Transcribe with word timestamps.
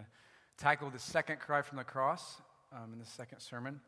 to 0.00 0.62
tackle 0.62 0.90
the 0.90 0.98
second 0.98 1.40
cry 1.40 1.62
from 1.62 1.78
the 1.78 1.84
cross 1.84 2.40
um, 2.72 2.92
in 2.92 2.98
the 2.98 3.06
second 3.06 3.40
sermon. 3.40 3.80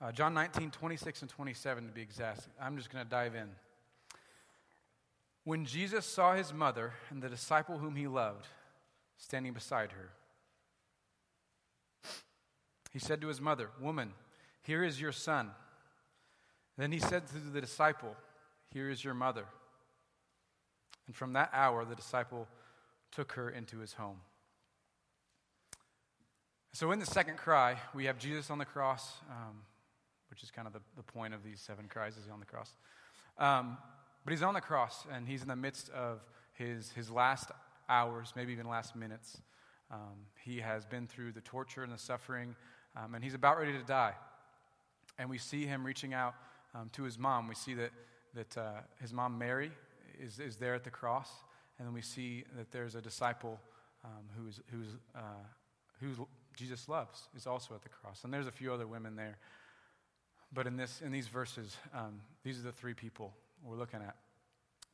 Uh, 0.00 0.12
John 0.12 0.34
19, 0.34 0.70
26 0.70 1.22
and 1.22 1.30
27 1.30 1.86
to 1.86 1.92
be 1.92 2.02
exact. 2.02 2.48
I'm 2.60 2.76
just 2.76 2.90
going 2.90 3.04
to 3.04 3.10
dive 3.10 3.34
in. 3.34 3.48
When 5.44 5.64
Jesus 5.64 6.06
saw 6.06 6.34
his 6.34 6.52
mother 6.52 6.92
and 7.10 7.22
the 7.22 7.28
disciple 7.28 7.78
whom 7.78 7.96
he 7.96 8.06
loved 8.06 8.46
standing 9.18 9.52
beside 9.52 9.92
her, 9.92 10.10
he 12.92 12.98
said 12.98 13.20
to 13.20 13.28
his 13.28 13.40
mother, 13.40 13.70
Woman, 13.80 14.12
here 14.62 14.84
is 14.84 15.00
your 15.00 15.12
son. 15.12 15.50
Then 16.78 16.92
he 16.92 16.98
said 16.98 17.26
to 17.28 17.38
the 17.38 17.60
disciple, 17.60 18.16
Here 18.72 18.90
is 18.90 19.04
your 19.04 19.14
mother. 19.14 19.44
And 21.06 21.14
from 21.14 21.34
that 21.34 21.50
hour, 21.52 21.84
the 21.84 21.94
disciple 21.94 22.48
took 23.12 23.32
her 23.32 23.50
into 23.50 23.78
his 23.78 23.94
home. 23.94 24.20
So, 26.74 26.90
in 26.90 26.98
the 26.98 27.06
second 27.06 27.36
cry, 27.36 27.76
we 27.94 28.06
have 28.06 28.18
Jesus 28.18 28.50
on 28.50 28.58
the 28.58 28.64
cross, 28.64 29.12
um, 29.30 29.60
which 30.28 30.42
is 30.42 30.50
kind 30.50 30.66
of 30.66 30.72
the, 30.72 30.80
the 30.96 31.04
point 31.04 31.32
of 31.32 31.44
these 31.44 31.60
seven 31.60 31.86
cries, 31.86 32.16
is 32.16 32.24
he 32.24 32.32
on 32.32 32.40
the 32.40 32.46
cross. 32.46 32.68
Um, 33.38 33.78
but 34.24 34.32
he's 34.32 34.42
on 34.42 34.54
the 34.54 34.60
cross, 34.60 35.06
and 35.12 35.28
he's 35.28 35.40
in 35.40 35.46
the 35.46 35.54
midst 35.54 35.88
of 35.90 36.18
his, 36.52 36.90
his 36.90 37.12
last 37.12 37.52
hours, 37.88 38.32
maybe 38.34 38.52
even 38.52 38.68
last 38.68 38.96
minutes. 38.96 39.40
Um, 39.88 40.26
he 40.44 40.58
has 40.58 40.84
been 40.84 41.06
through 41.06 41.30
the 41.30 41.42
torture 41.42 41.84
and 41.84 41.92
the 41.92 41.98
suffering, 41.98 42.56
um, 42.96 43.14
and 43.14 43.22
he's 43.22 43.34
about 43.34 43.56
ready 43.56 43.72
to 43.74 43.84
die. 43.84 44.14
And 45.16 45.30
we 45.30 45.38
see 45.38 45.66
him 45.66 45.86
reaching 45.86 46.12
out 46.12 46.34
um, 46.74 46.90
to 46.94 47.04
his 47.04 47.20
mom. 47.20 47.46
We 47.46 47.54
see 47.54 47.74
that, 47.74 47.92
that 48.34 48.58
uh, 48.58 48.80
his 49.00 49.12
mom, 49.12 49.38
Mary, 49.38 49.70
is, 50.20 50.40
is 50.40 50.56
there 50.56 50.74
at 50.74 50.82
the 50.82 50.90
cross. 50.90 51.30
And 51.78 51.86
then 51.86 51.94
we 51.94 52.02
see 52.02 52.42
that 52.56 52.72
there's 52.72 52.96
a 52.96 53.00
disciple 53.00 53.60
um, 54.04 54.24
who's, 54.36 54.60
who's, 54.72 54.88
uh, 55.14 55.44
who 56.00 56.26
Jesus 56.54 56.88
loves, 56.88 57.28
is 57.36 57.46
also 57.46 57.74
at 57.74 57.82
the 57.82 57.88
cross. 57.88 58.24
And 58.24 58.32
there's 58.32 58.46
a 58.46 58.52
few 58.52 58.72
other 58.72 58.86
women 58.86 59.16
there. 59.16 59.38
But 60.52 60.66
in, 60.66 60.76
this, 60.76 61.02
in 61.04 61.10
these 61.10 61.26
verses, 61.26 61.76
um, 61.94 62.20
these 62.44 62.58
are 62.58 62.62
the 62.62 62.72
three 62.72 62.94
people 62.94 63.34
we're 63.62 63.76
looking 63.76 64.00
at. 64.00 64.16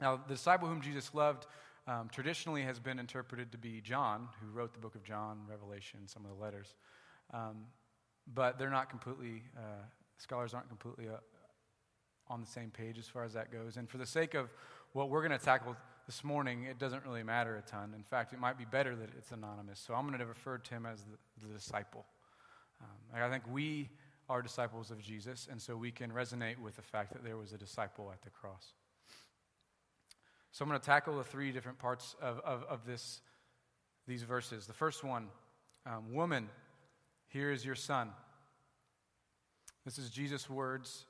Now, 0.00 0.16
the 0.16 0.34
disciple 0.34 0.68
whom 0.68 0.80
Jesus 0.80 1.14
loved 1.14 1.46
um, 1.86 2.08
traditionally 2.10 2.62
has 2.62 2.78
been 2.78 2.98
interpreted 2.98 3.52
to 3.52 3.58
be 3.58 3.80
John, 3.80 4.28
who 4.40 4.50
wrote 4.50 4.72
the 4.72 4.78
book 4.78 4.94
of 4.94 5.02
John, 5.02 5.40
Revelation, 5.48 6.00
some 6.06 6.24
of 6.24 6.30
the 6.30 6.42
letters. 6.42 6.74
Um, 7.32 7.66
but 8.32 8.58
they're 8.58 8.70
not 8.70 8.88
completely, 8.88 9.42
uh, 9.56 9.84
scholars 10.18 10.54
aren't 10.54 10.68
completely 10.68 11.08
uh, 11.08 11.18
on 12.28 12.40
the 12.40 12.46
same 12.46 12.70
page 12.70 12.98
as 12.98 13.06
far 13.06 13.24
as 13.24 13.32
that 13.34 13.52
goes. 13.52 13.76
And 13.76 13.88
for 13.88 13.98
the 13.98 14.06
sake 14.06 14.34
of 14.34 14.50
what 14.92 15.10
we're 15.10 15.26
going 15.26 15.38
to 15.38 15.44
tackle 15.44 15.76
this 16.10 16.24
morning, 16.24 16.64
it 16.64 16.76
doesn't 16.76 17.04
really 17.04 17.22
matter 17.22 17.54
a 17.54 17.62
ton. 17.62 17.92
In 17.94 18.02
fact, 18.02 18.32
it 18.32 18.40
might 18.40 18.58
be 18.58 18.64
better 18.64 18.96
that 18.96 19.10
it's 19.16 19.30
anonymous. 19.30 19.78
So 19.78 19.94
I'm 19.94 20.08
going 20.08 20.18
to 20.18 20.26
refer 20.26 20.58
to 20.58 20.70
him 20.74 20.84
as 20.84 20.98
the, 21.04 21.46
the 21.46 21.54
disciple. 21.54 22.04
Um, 22.82 23.22
I 23.22 23.30
think 23.30 23.44
we 23.48 23.90
are 24.28 24.42
disciples 24.42 24.90
of 24.90 25.00
Jesus, 25.00 25.46
and 25.48 25.62
so 25.62 25.76
we 25.76 25.92
can 25.92 26.10
resonate 26.10 26.58
with 26.58 26.74
the 26.74 26.82
fact 26.82 27.12
that 27.12 27.22
there 27.22 27.36
was 27.36 27.52
a 27.52 27.56
disciple 27.56 28.10
at 28.12 28.22
the 28.22 28.30
cross. 28.30 28.72
So 30.50 30.64
I'm 30.64 30.68
going 30.68 30.80
to 30.80 30.84
tackle 30.84 31.16
the 31.16 31.22
three 31.22 31.52
different 31.52 31.78
parts 31.78 32.16
of, 32.20 32.40
of, 32.40 32.64
of 32.64 32.84
this, 32.84 33.20
these 34.08 34.24
verses. 34.24 34.66
The 34.66 34.72
first 34.72 35.04
one 35.04 35.28
um, 35.86 36.12
Woman, 36.12 36.48
here 37.28 37.52
is 37.52 37.64
your 37.64 37.76
son. 37.76 38.10
This 39.84 39.96
is 39.96 40.10
Jesus' 40.10 40.50
words 40.50 41.04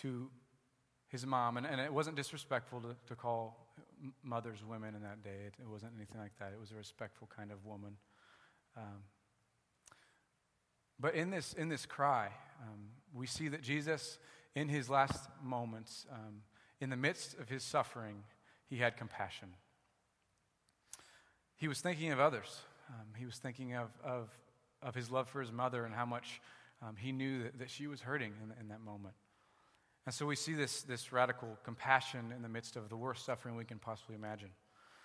to 0.00 0.28
his 1.06 1.24
mom. 1.24 1.58
And, 1.58 1.66
and 1.66 1.80
it 1.80 1.94
wasn't 1.94 2.16
disrespectful 2.16 2.80
to, 2.80 2.96
to 3.06 3.14
call 3.14 3.62
mothers 4.22 4.64
women 4.64 4.94
in 4.94 5.02
that 5.02 5.22
day, 5.22 5.46
it, 5.46 5.54
it, 5.60 5.68
wasn't 5.68 5.92
anything 5.96 6.20
like 6.20 6.36
that. 6.38 6.52
It 6.52 6.60
was 6.60 6.72
a 6.72 6.76
respectful 6.76 7.28
kind 7.34 7.50
of 7.50 7.64
woman. 7.64 7.96
Um, 8.76 9.04
but 10.98 11.14
in 11.14 11.30
this, 11.30 11.52
in 11.52 11.68
this 11.68 11.86
cry, 11.86 12.28
um, 12.62 12.88
we 13.12 13.26
see 13.26 13.48
that 13.48 13.62
Jesus, 13.62 14.18
in 14.54 14.68
his 14.68 14.88
last 14.88 15.28
moments, 15.42 16.06
um, 16.12 16.42
in 16.80 16.90
the 16.90 16.96
midst 16.96 17.38
of 17.38 17.48
his 17.48 17.62
suffering, 17.62 18.24
he 18.68 18.76
had 18.76 18.96
compassion. 18.96 19.48
He 21.56 21.68
was 21.68 21.80
thinking 21.80 22.10
of 22.10 22.20
others. 22.20 22.60
Um, 22.88 23.06
he 23.16 23.24
was 23.24 23.36
thinking 23.36 23.74
of, 23.74 23.88
of, 24.04 24.28
of 24.82 24.94
his 24.94 25.10
love 25.10 25.28
for 25.28 25.40
his 25.40 25.52
mother 25.52 25.84
and 25.84 25.94
how 25.94 26.06
much 26.06 26.40
um, 26.82 26.96
he 26.96 27.12
knew 27.12 27.44
that, 27.44 27.58
that 27.58 27.70
she 27.70 27.86
was 27.86 28.00
hurting 28.00 28.32
in, 28.42 28.60
in 28.60 28.68
that 28.68 28.80
moment. 28.80 29.14
And 30.04 30.14
so 30.14 30.26
we 30.26 30.34
see 30.34 30.54
this, 30.54 30.82
this 30.82 31.12
radical 31.12 31.56
compassion 31.64 32.32
in 32.34 32.42
the 32.42 32.48
midst 32.48 32.76
of 32.76 32.88
the 32.88 32.96
worst 32.96 33.24
suffering 33.24 33.56
we 33.56 33.64
can 33.64 33.78
possibly 33.78 34.16
imagine. 34.16 34.50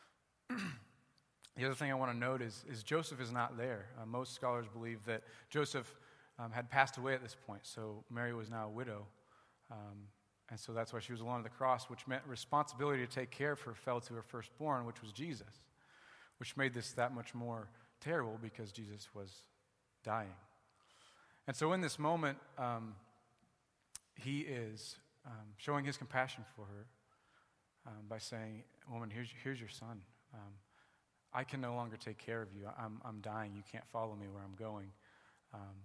the 0.50 1.66
other 1.66 1.76
thing 1.76 1.92
I 1.92 1.96
want 1.96 2.12
to 2.12 2.18
note 2.18 2.42
is, 2.42 2.66
is 2.70 2.82
Joseph 2.82 3.22
is 3.22 3.32
not 3.32 3.58
there. 3.58 3.86
Uh, 4.02 4.06
most 4.06 4.34
scholars 4.34 4.66
believe 4.72 5.06
that 5.06 5.22
Joseph 5.50 5.94
um, 6.40 6.52
had 6.52 6.70
passed 6.70 6.98
away 6.98 7.14
at 7.14 7.22
this 7.22 7.36
point, 7.46 7.62
so 7.64 8.04
Mary 8.10 8.34
was 8.34 8.50
now 8.50 8.66
a 8.66 8.70
widow. 8.70 9.06
Um, 9.72 10.08
and 10.50 10.60
so 10.60 10.72
that's 10.72 10.94
why 10.94 11.00
she 11.00 11.12
was 11.12 11.22
alone 11.22 11.40
at 11.40 11.44
the 11.44 11.50
cross, 11.50 11.90
which 11.90 12.08
meant 12.08 12.24
responsibility 12.26 13.06
to 13.06 13.12
take 13.12 13.30
care 13.30 13.52
of 13.52 13.62
her 13.62 13.76
fell 13.76 14.00
to 14.02 14.14
her 14.14 14.22
firstborn, 14.24 14.86
which 14.86 15.02
was 15.02 15.12
Jesus, 15.12 15.62
which 16.40 16.56
made 16.58 16.74
this 16.74 16.92
that 16.94 17.14
much 17.14 17.36
more 17.36 17.68
terrible 18.00 18.40
because 18.42 18.72
Jesus 18.72 19.10
was 19.14 19.30
dying. 20.04 20.34
And 21.48 21.56
so 21.56 21.74
in 21.74 21.82
this 21.82 22.00
moment, 22.00 22.38
um, 22.58 22.96
he 24.24 24.42
is 24.42 24.98
um, 25.26 25.54
showing 25.58 25.86
his 25.86 25.98
compassion 25.98 26.44
for 26.56 26.64
her 26.66 26.86
um, 27.88 28.06
by 28.10 28.18
saying, 28.18 28.64
Woman, 28.92 29.10
here's, 29.10 29.30
here's 29.44 29.60
your 29.60 29.70
son. 29.70 30.02
Um, 30.34 30.54
I 31.34 31.44
can 31.44 31.60
no 31.60 31.76
longer 31.76 31.98
take 31.98 32.18
care 32.18 32.42
of 32.42 32.50
you. 32.58 32.68
I'm, 32.80 33.02
I'm 33.04 33.20
dying. 33.20 33.52
You 33.56 33.64
can't 33.70 33.86
follow 33.92 34.16
me 34.16 34.28
where 34.32 34.42
I'm 34.42 34.56
going. 34.58 34.88
Um, 35.54 35.76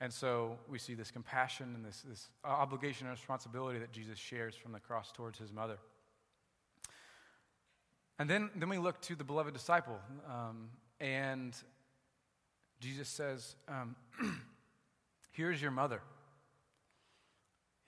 and 0.00 0.12
so 0.12 0.58
we 0.68 0.78
see 0.78 0.94
this 0.94 1.10
compassion 1.10 1.72
and 1.74 1.84
this, 1.84 2.02
this 2.06 2.28
obligation 2.44 3.06
and 3.06 3.16
responsibility 3.16 3.78
that 3.78 3.92
Jesus 3.92 4.18
shares 4.18 4.54
from 4.54 4.72
the 4.72 4.80
cross 4.80 5.10
towards 5.10 5.38
his 5.38 5.52
mother. 5.52 5.78
And 8.18 8.28
then, 8.28 8.50
then 8.54 8.68
we 8.68 8.78
look 8.78 9.00
to 9.02 9.14
the 9.14 9.24
beloved 9.24 9.52
disciple, 9.52 9.98
um, 10.28 10.68
and 11.00 11.54
Jesus 12.80 13.08
says, 13.08 13.56
um, 13.68 13.96
Here's 15.32 15.60
your 15.60 15.70
mother. 15.70 16.00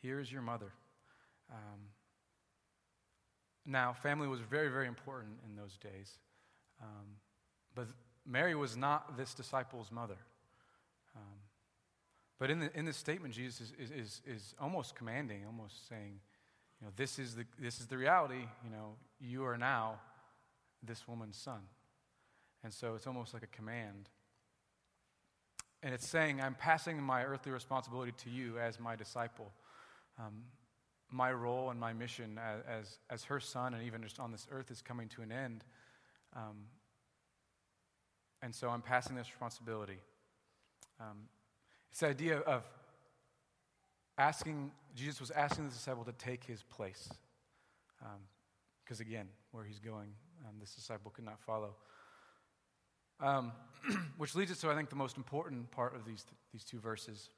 Here 0.01 0.21
is 0.21 0.31
your 0.31 0.43
mother. 0.43 0.73
Um, 1.51 1.81
now, 3.67 3.93
family 3.93 4.29
was 4.29 4.41
very, 4.41 4.69
very 4.69 4.87
important 4.87 5.39
in 5.49 5.57
those 5.57 5.77
days. 5.77 6.19
Um, 6.83 7.17
but 7.75 7.87
Mary 8.27 8.55
was 8.55 8.77
not 8.77 9.17
this 9.17 9.35
disciple's 9.35 9.91
mother. 9.91 10.17
Um, 11.17 11.39
but 12.39 12.51
in, 12.51 12.61
the, 12.61 12.79
in 12.79 12.85
this 12.85 12.97
statement, 12.97 13.35
Jesus 13.35 13.73
is, 13.79 13.91
is, 13.91 14.23
is 14.27 14.55
almost 14.61 14.95
commanding, 14.95 15.45
almost 15.45 15.89
saying, 15.89 16.21
you 16.81 16.87
know, 16.87 16.93
this 16.97 17.19
is, 17.19 17.35
the, 17.35 17.45
this 17.59 17.81
is 17.81 17.87
the 17.87 17.99
reality. 17.99 18.47
You 18.65 18.71
know, 18.71 18.95
you 19.21 19.45
are 19.45 19.59
now 19.59 19.99
this 20.83 21.09
woman's 21.09 21.37
son. 21.37 21.61
And 22.63 22.73
so 22.73 22.95
it's 22.95 23.07
almost 23.07 23.35
like 23.35 23.43
a 23.43 23.49
command. 23.49 24.09
And 25.83 25.93
it's 25.93 26.09
saying, 26.09 26.41
I'm 26.41 26.55
passing 26.55 27.03
my 27.03 27.25
earthly 27.25 27.53
responsibility 27.53 28.13
to 28.25 28.31
you 28.31 28.59
as 28.59 28.81
my 28.81 28.97
disciple 28.97 29.53
um, 30.19 30.43
my 31.11 31.33
role 31.33 31.71
and 31.71 31.81
my 31.81 31.93
mission 31.93 32.39
as, 32.39 32.61
as, 32.69 32.99
as, 33.11 33.25
her 33.25 33.41
son 33.41 33.75
and 33.75 33.83
even 33.85 34.03
just 34.03 34.21
on 34.21 34.31
this 34.31 34.47
earth 34.51 34.71
is 34.71 34.83
coming 34.83 35.09
to 35.09 35.23
an 35.23 35.33
end. 35.33 35.65
Um, 36.37 36.67
and 38.43 38.55
so 38.55 38.69
I'm 38.69 38.83
passing 38.83 39.17
this 39.17 39.29
responsibility. 39.31 39.99
Um, 41.01 41.29
it's 41.91 42.01
the 42.01 42.09
idea 42.09 42.39
of 42.41 42.63
asking, 44.19 44.71
Jesus 44.95 45.21
was 45.21 45.31
asking 45.31 45.69
the 45.69 45.73
disciple 45.73 46.05
to 46.05 46.13
take 46.13 46.45
his 46.45 46.63
place. 46.63 47.09
Because 48.85 49.01
um, 49.01 49.07
again, 49.07 49.29
where 49.53 49.65
he's 49.65 49.79
going, 49.79 50.11
um, 50.47 50.55
this 50.61 50.75
disciple 50.75 51.11
could 51.11 51.25
not 51.25 51.41
follow. 51.41 51.75
Um, 53.21 53.53
which 54.19 54.35
leads 54.35 54.51
us 54.51 54.59
to, 54.59 54.71
I 54.71 54.75
think, 54.75 54.91
the 54.91 54.97
most 54.97 55.17
important 55.17 55.71
part 55.71 55.97
of 55.97 56.05
these, 56.05 56.25
these 56.53 56.65
two 56.65 56.79
verses. 56.79 57.31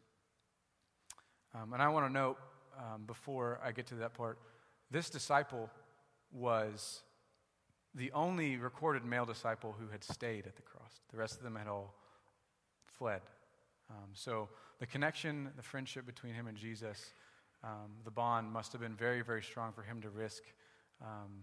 and 1.55 1.81
I 1.81 1.89
want 1.89 2.07
to 2.07 2.13
note 2.13 2.37
um, 2.79 3.05
before 3.07 3.61
I 3.65 3.73
get 3.73 3.87
to 3.89 3.95
that 3.97 4.15
part. 4.15 4.39
This 4.91 5.11
disciple 5.11 5.71
was 6.33 7.03
the 7.95 8.13
only 8.13 8.57
recorded 8.57 9.05
male 9.05 9.25
disciple 9.25 9.75
who 9.79 9.89
had 9.89 10.05
stayed 10.05 10.47
at 10.47 10.57
the 10.57 10.63
cross. 10.63 11.01
The 11.11 11.17
rest 11.17 11.37
of 11.37 11.43
them 11.43 11.57
had 11.57 11.67
all 11.67 11.95
fled. 12.99 13.23
Um, 13.91 14.11
so 14.15 14.49
the 14.79 14.87
connection, 14.87 15.51
the 15.57 15.63
friendship 15.63 16.07
between 16.07 16.35
him 16.35 16.47
and 16.47 16.57
Jesus, 16.57 17.13
um, 17.65 17.91
the 18.05 18.11
bond 18.11 18.51
must 18.51 18.73
have 18.73 18.81
been 18.81 18.95
very, 18.95 19.23
very 19.23 19.43
strong 19.43 19.73
for 19.73 19.83
him 19.83 20.01
to 20.03 20.11
risk 20.11 20.43
um, 21.03 21.43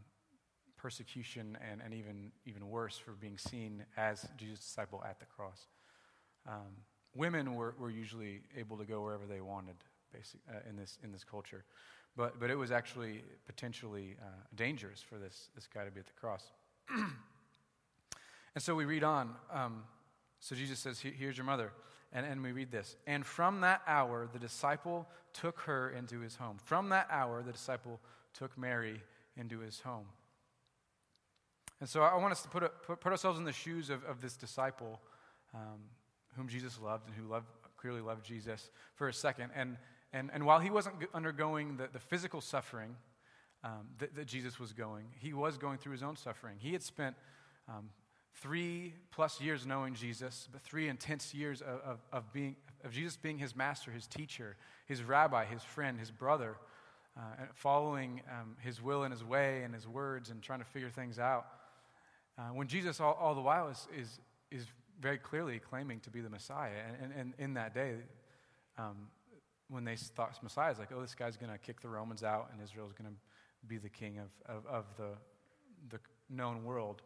persecution 0.77 1.57
and, 1.69 1.81
and 1.83 1.93
even, 1.93 2.31
even 2.45 2.69
worse 2.69 2.97
for 2.97 3.11
being 3.11 3.37
seen 3.37 3.83
as 3.97 4.25
Jesus' 4.37 4.59
disciple 4.59 5.03
at 5.07 5.19
the 5.19 5.25
cross. 5.25 5.67
Um, 6.47 6.77
women 7.15 7.55
were, 7.55 7.75
were 7.77 7.89
usually 7.89 8.41
able 8.57 8.77
to 8.77 8.85
go 8.85 9.01
wherever 9.01 9.25
they 9.25 9.41
wanted 9.41 9.75
basic, 10.13 10.39
uh, 10.49 10.69
in, 10.69 10.75
this, 10.75 10.97
in 11.03 11.11
this 11.11 11.23
culture. 11.23 11.63
But, 12.15 12.39
but 12.39 12.49
it 12.49 12.55
was 12.55 12.71
actually 12.71 13.23
potentially 13.45 14.15
uh, 14.21 14.25
dangerous 14.55 15.01
for 15.01 15.17
this, 15.17 15.49
this 15.55 15.67
guy 15.67 15.85
to 15.85 15.91
be 15.91 15.99
at 15.99 16.07
the 16.07 16.19
cross. 16.19 16.51
And 18.57 18.63
so 18.63 18.73
we 18.73 18.85
read 18.85 19.03
on. 19.03 19.35
Um, 19.53 19.83
so 20.39 20.55
Jesus 20.55 20.79
says, 20.79 20.99
Here's 20.99 21.37
your 21.37 21.45
mother. 21.45 21.71
And, 22.11 22.25
and 22.25 22.41
we 22.41 22.53
read 22.53 22.71
this. 22.71 22.95
And 23.05 23.23
from 23.23 23.61
that 23.61 23.83
hour, 23.85 24.27
the 24.33 24.39
disciple 24.39 25.07
took 25.31 25.59
her 25.59 25.91
into 25.91 26.21
his 26.21 26.37
home. 26.37 26.57
From 26.65 26.89
that 26.89 27.05
hour, 27.11 27.43
the 27.43 27.51
disciple 27.51 27.99
took 28.33 28.57
Mary 28.57 29.03
into 29.35 29.59
his 29.59 29.81
home. 29.81 30.07
And 31.79 31.87
so 31.87 32.01
I 32.01 32.15
want 32.15 32.31
us 32.31 32.41
to 32.41 32.49
put, 32.49 32.63
a, 32.63 32.69
put, 32.69 32.99
put, 32.99 33.11
ourselves 33.11 33.37
in 33.37 33.45
the 33.45 33.53
shoes 33.53 33.91
of, 33.91 34.03
of 34.05 34.21
this 34.21 34.35
disciple 34.35 35.01
um, 35.53 35.83
whom 36.35 36.47
Jesus 36.47 36.79
loved 36.81 37.09
and 37.09 37.15
who 37.15 37.31
loved, 37.31 37.45
clearly 37.77 38.01
loved 38.01 38.25
Jesus 38.25 38.71
for 38.95 39.07
a 39.07 39.13
second. 39.13 39.51
And, 39.55 39.77
and, 40.13 40.29
and 40.33 40.45
while 40.45 40.59
he 40.59 40.69
wasn't 40.69 40.95
undergoing 41.13 41.77
the, 41.77 41.89
the 41.91 41.99
physical 41.99 42.41
suffering 42.41 42.95
um, 43.63 43.87
that, 43.99 44.15
that, 44.15 44.27
Jesus 44.27 44.59
was 44.59 44.71
going, 44.71 45.05
he 45.19 45.33
was 45.33 45.57
going 45.57 45.77
through 45.77 45.91
his 45.91 46.03
own 46.03 46.15
suffering. 46.15 46.55
He 46.59 46.73
had 46.73 46.83
spent 46.83 47.15
um, 47.67 47.89
three 48.35 48.93
plus 49.11 49.41
years 49.41 49.65
knowing 49.65 49.95
Jesus, 49.95 50.47
but 50.51 50.61
three 50.61 50.87
intense 50.87 51.33
years 51.33 51.61
of, 51.61 51.79
of, 51.81 51.99
of, 52.13 52.33
being, 52.33 52.55
of 52.83 52.91
Jesus 52.91 53.17
being 53.17 53.37
his 53.37 53.55
master, 53.55 53.91
his 53.91 54.07
teacher, 54.07 54.55
his 54.85 55.03
rabbi, 55.03 55.45
his 55.45 55.63
friend, 55.63 55.99
his 55.99 56.11
brother, 56.11 56.55
uh, 57.17 57.21
and 57.39 57.47
following 57.53 58.21
um, 58.31 58.55
his 58.59 58.81
will 58.81 59.03
and 59.03 59.11
his 59.11 59.23
way 59.23 59.63
and 59.63 59.73
his 59.73 59.87
words 59.87 60.29
and 60.29 60.41
trying 60.41 60.59
to 60.59 60.65
figure 60.65 60.89
things 60.89 61.19
out. 61.19 61.47
Uh, 62.37 62.49
when 62.53 62.67
Jesus, 62.67 62.99
all, 62.99 63.17
all 63.19 63.33
the 63.33 63.41
while, 63.41 63.69
is, 63.69 63.87
is, 63.97 64.19
is 64.51 64.67
very 65.01 65.17
clearly 65.17 65.59
claiming 65.59 65.99
to 66.01 66.11
be 66.11 66.21
the 66.21 66.29
Messiah. 66.29 66.71
And, 66.87 67.11
and, 67.11 67.19
and 67.19 67.33
in 67.39 67.53
that 67.55 67.73
day, 67.73 67.95
um, 68.77 69.07
when 69.69 69.83
they 69.83 69.95
thought 69.95 70.41
Messiah 70.41 70.71
is 70.71 70.79
like, 70.79 70.91
oh, 70.95 71.01
this 71.01 71.15
guy's 71.15 71.37
going 71.37 71.51
to 71.51 71.57
kick 71.57 71.81
the 71.81 71.89
Romans 71.89 72.23
out 72.23 72.49
and 72.51 72.61
Israel's 72.61 72.93
going 72.93 73.09
to 73.09 73.15
be 73.67 73.77
the 73.77 73.89
king 73.89 74.19
of, 74.19 74.57
of, 74.57 74.65
of 74.65 74.85
the, 74.97 75.09
the 75.89 75.99
known 76.29 76.63
world. 76.63 77.01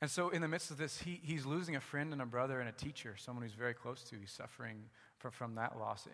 And 0.00 0.08
so, 0.08 0.28
in 0.28 0.42
the 0.42 0.48
midst 0.48 0.70
of 0.70 0.78
this, 0.78 0.98
he, 1.00 1.20
he's 1.24 1.44
losing 1.44 1.74
a 1.74 1.80
friend 1.80 2.12
and 2.12 2.22
a 2.22 2.26
brother 2.26 2.60
and 2.60 2.68
a 2.68 2.72
teacher, 2.72 3.16
someone 3.16 3.42
he's 3.42 3.54
very 3.54 3.74
close 3.74 4.02
to. 4.04 4.16
He's 4.16 4.30
suffering 4.30 4.84
from, 5.18 5.32
from 5.32 5.54
that 5.56 5.76
loss. 5.76 6.06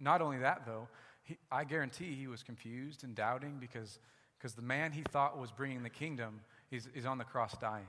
Not 0.00 0.22
only 0.22 0.38
that, 0.38 0.62
though, 0.64 0.88
he, 1.22 1.36
I 1.52 1.64
guarantee 1.64 2.14
he 2.14 2.28
was 2.28 2.42
confused 2.42 3.04
and 3.04 3.14
doubting 3.14 3.58
because, 3.60 3.98
because 4.38 4.54
the 4.54 4.62
man 4.62 4.92
he 4.92 5.02
thought 5.02 5.38
was 5.38 5.50
bringing 5.52 5.82
the 5.82 5.90
kingdom 5.90 6.40
is, 6.70 6.88
is 6.94 7.04
on 7.04 7.18
the 7.18 7.24
cross 7.24 7.54
dying. 7.58 7.86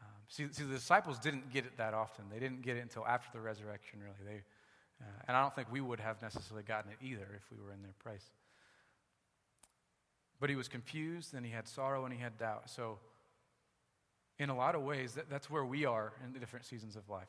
Um, 0.00 0.06
see, 0.28 0.46
see, 0.52 0.62
the 0.62 0.74
disciples 0.74 1.18
didn't 1.18 1.52
get 1.52 1.64
it 1.64 1.76
that 1.78 1.92
often. 1.92 2.26
They 2.32 2.38
didn't 2.38 2.62
get 2.62 2.76
it 2.76 2.80
until 2.80 3.04
after 3.06 3.30
the 3.32 3.40
resurrection, 3.40 3.98
really. 4.04 4.36
They, 4.36 4.42
uh, 5.00 5.06
and 5.26 5.36
I 5.36 5.42
don't 5.42 5.54
think 5.54 5.70
we 5.70 5.80
would 5.80 6.00
have 6.00 6.20
necessarily 6.22 6.62
gotten 6.62 6.90
it 6.90 6.98
either 7.02 7.26
if 7.36 7.42
we 7.50 7.62
were 7.62 7.72
in 7.72 7.82
their 7.82 7.94
place. 8.02 8.24
But 10.40 10.50
he 10.50 10.56
was 10.56 10.68
confused 10.68 11.34
and 11.34 11.44
he 11.44 11.52
had 11.52 11.68
sorrow 11.68 12.04
and 12.04 12.12
he 12.12 12.20
had 12.20 12.38
doubt. 12.38 12.68
So, 12.70 12.98
in 14.38 14.50
a 14.50 14.56
lot 14.56 14.74
of 14.74 14.82
ways, 14.82 15.14
that, 15.14 15.30
that's 15.30 15.48
where 15.48 15.64
we 15.64 15.84
are 15.84 16.12
in 16.24 16.32
the 16.32 16.40
different 16.40 16.66
seasons 16.66 16.96
of 16.96 17.08
life. 17.08 17.28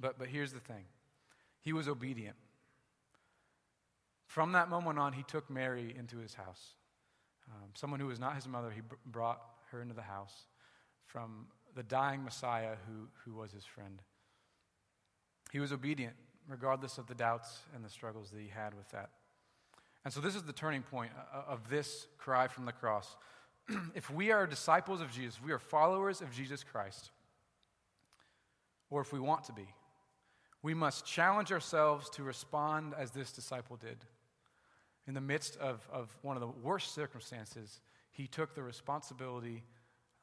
But, 0.00 0.18
but 0.18 0.28
here's 0.28 0.52
the 0.52 0.60
thing 0.60 0.84
he 1.60 1.72
was 1.72 1.88
obedient. 1.88 2.36
From 4.26 4.52
that 4.52 4.68
moment 4.68 4.98
on, 4.98 5.12
he 5.14 5.22
took 5.22 5.48
Mary 5.48 5.94
into 5.98 6.18
his 6.18 6.34
house. 6.34 6.74
Um, 7.50 7.70
someone 7.74 7.98
who 7.98 8.06
was 8.06 8.20
not 8.20 8.34
his 8.34 8.46
mother, 8.46 8.70
he 8.70 8.82
br- 8.82 8.96
brought 9.06 9.40
her 9.70 9.80
into 9.80 9.94
the 9.94 10.02
house 10.02 10.34
from 11.06 11.46
the 11.74 11.82
dying 11.82 12.22
Messiah 12.22 12.74
who, 12.86 13.08
who 13.24 13.38
was 13.38 13.52
his 13.52 13.64
friend. 13.64 14.02
He 15.50 15.60
was 15.60 15.72
obedient, 15.72 16.14
regardless 16.48 16.98
of 16.98 17.06
the 17.06 17.14
doubts 17.14 17.60
and 17.74 17.84
the 17.84 17.88
struggles 17.88 18.30
that 18.30 18.40
he 18.40 18.48
had 18.48 18.74
with 18.74 18.88
that. 18.90 19.10
And 20.04 20.12
so, 20.12 20.20
this 20.20 20.34
is 20.34 20.42
the 20.42 20.52
turning 20.52 20.82
point 20.82 21.12
uh, 21.34 21.42
of 21.46 21.68
this 21.68 22.06
cry 22.16 22.48
from 22.48 22.64
the 22.64 22.72
cross. 22.72 23.16
if 23.94 24.10
we 24.10 24.30
are 24.30 24.46
disciples 24.46 25.00
of 25.00 25.10
Jesus, 25.12 25.40
we 25.44 25.52
are 25.52 25.58
followers 25.58 26.20
of 26.20 26.32
Jesus 26.32 26.64
Christ, 26.64 27.10
or 28.90 29.00
if 29.00 29.12
we 29.12 29.20
want 29.20 29.44
to 29.44 29.52
be, 29.52 29.66
we 30.62 30.74
must 30.74 31.04
challenge 31.04 31.52
ourselves 31.52 32.08
to 32.10 32.22
respond 32.22 32.94
as 32.98 33.10
this 33.10 33.32
disciple 33.32 33.76
did. 33.76 33.98
In 35.06 35.14
the 35.14 35.20
midst 35.20 35.56
of, 35.58 35.86
of 35.92 36.14
one 36.22 36.36
of 36.36 36.40
the 36.40 36.48
worst 36.48 36.94
circumstances, 36.94 37.80
he 38.10 38.26
took 38.26 38.54
the 38.54 38.62
responsibility 38.62 39.62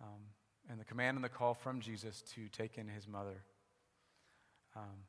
um, 0.01 0.21
and 0.69 0.79
the 0.79 0.83
command 0.83 1.15
and 1.15 1.23
the 1.23 1.29
call 1.29 1.53
from 1.53 1.79
Jesus 1.79 2.23
to 2.33 2.47
take 2.49 2.77
in 2.77 2.87
his 2.87 3.07
mother. 3.07 3.43
Um, 4.75 5.05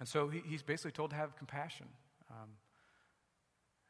and 0.00 0.08
so 0.08 0.28
he, 0.28 0.42
he's 0.46 0.62
basically 0.62 0.92
told 0.92 1.10
to 1.10 1.16
have 1.16 1.36
compassion. 1.36 1.86
Um, 2.30 2.50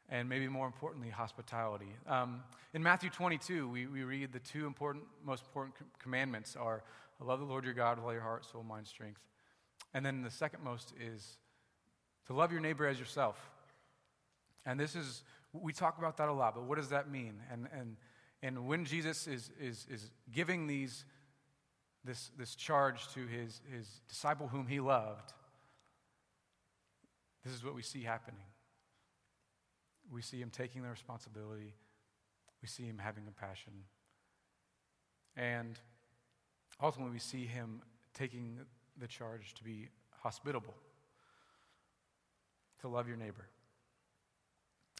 and 0.09 0.29
maybe 0.29 0.47
more 0.47 0.67
importantly, 0.67 1.09
hospitality. 1.09 1.89
Um, 2.07 2.43
in 2.73 2.83
Matthew 2.83 3.09
22, 3.09 3.67
we, 3.67 3.87
we 3.87 4.03
read 4.03 4.31
the 4.31 4.39
two 4.39 4.67
important, 4.67 5.03
most 5.25 5.43
important 5.45 5.75
commandments 5.97 6.55
are 6.55 6.83
love 7.23 7.39
the 7.39 7.45
Lord 7.45 7.63
your 7.63 7.73
God 7.73 7.97
with 7.97 8.05
all 8.05 8.13
your 8.13 8.21
heart, 8.21 8.45
soul, 8.45 8.63
mind, 8.63 8.87
strength. 8.87 9.21
And 9.93 10.05
then 10.05 10.21
the 10.21 10.29
second 10.29 10.63
most 10.63 10.93
is 10.99 11.37
to 12.27 12.33
love 12.33 12.51
your 12.51 12.61
neighbor 12.61 12.85
as 12.85 12.99
yourself. 12.99 13.49
And 14.65 14.79
this 14.79 14.95
is, 14.95 15.23
we 15.53 15.73
talk 15.73 15.97
about 15.97 16.17
that 16.17 16.27
a 16.27 16.33
lot, 16.33 16.55
but 16.55 16.65
what 16.65 16.77
does 16.77 16.89
that 16.89 17.09
mean? 17.09 17.35
And, 17.51 17.67
and, 17.71 17.95
and 18.43 18.67
when 18.67 18.85
Jesus 18.85 19.27
is, 19.27 19.49
is, 19.59 19.87
is 19.89 20.11
giving 20.31 20.67
these, 20.67 21.05
this, 22.03 22.31
this 22.37 22.55
charge 22.55 23.07
to 23.13 23.25
his, 23.25 23.61
his 23.71 24.01
disciple 24.09 24.47
whom 24.47 24.67
he 24.67 24.79
loved, 24.79 25.33
this 27.45 27.53
is 27.53 27.63
what 27.63 27.75
we 27.75 27.83
see 27.83 28.01
happening. 28.01 28.41
We 30.11 30.21
see 30.23 30.41
him 30.41 30.49
taking 30.49 30.81
the 30.81 30.89
responsibility. 30.89 31.75
We 32.61 32.67
see 32.67 32.83
him 32.83 32.97
having 32.97 33.23
compassion. 33.23 33.73
And 35.37 35.79
ultimately, 36.81 37.13
we 37.13 37.19
see 37.19 37.45
him 37.45 37.81
taking 38.13 38.59
the 38.99 39.07
charge 39.07 39.53
to 39.55 39.63
be 39.63 39.89
hospitable, 40.21 40.73
to 42.81 42.87
love 42.87 43.07
your 43.07 43.17
neighbor. 43.17 43.47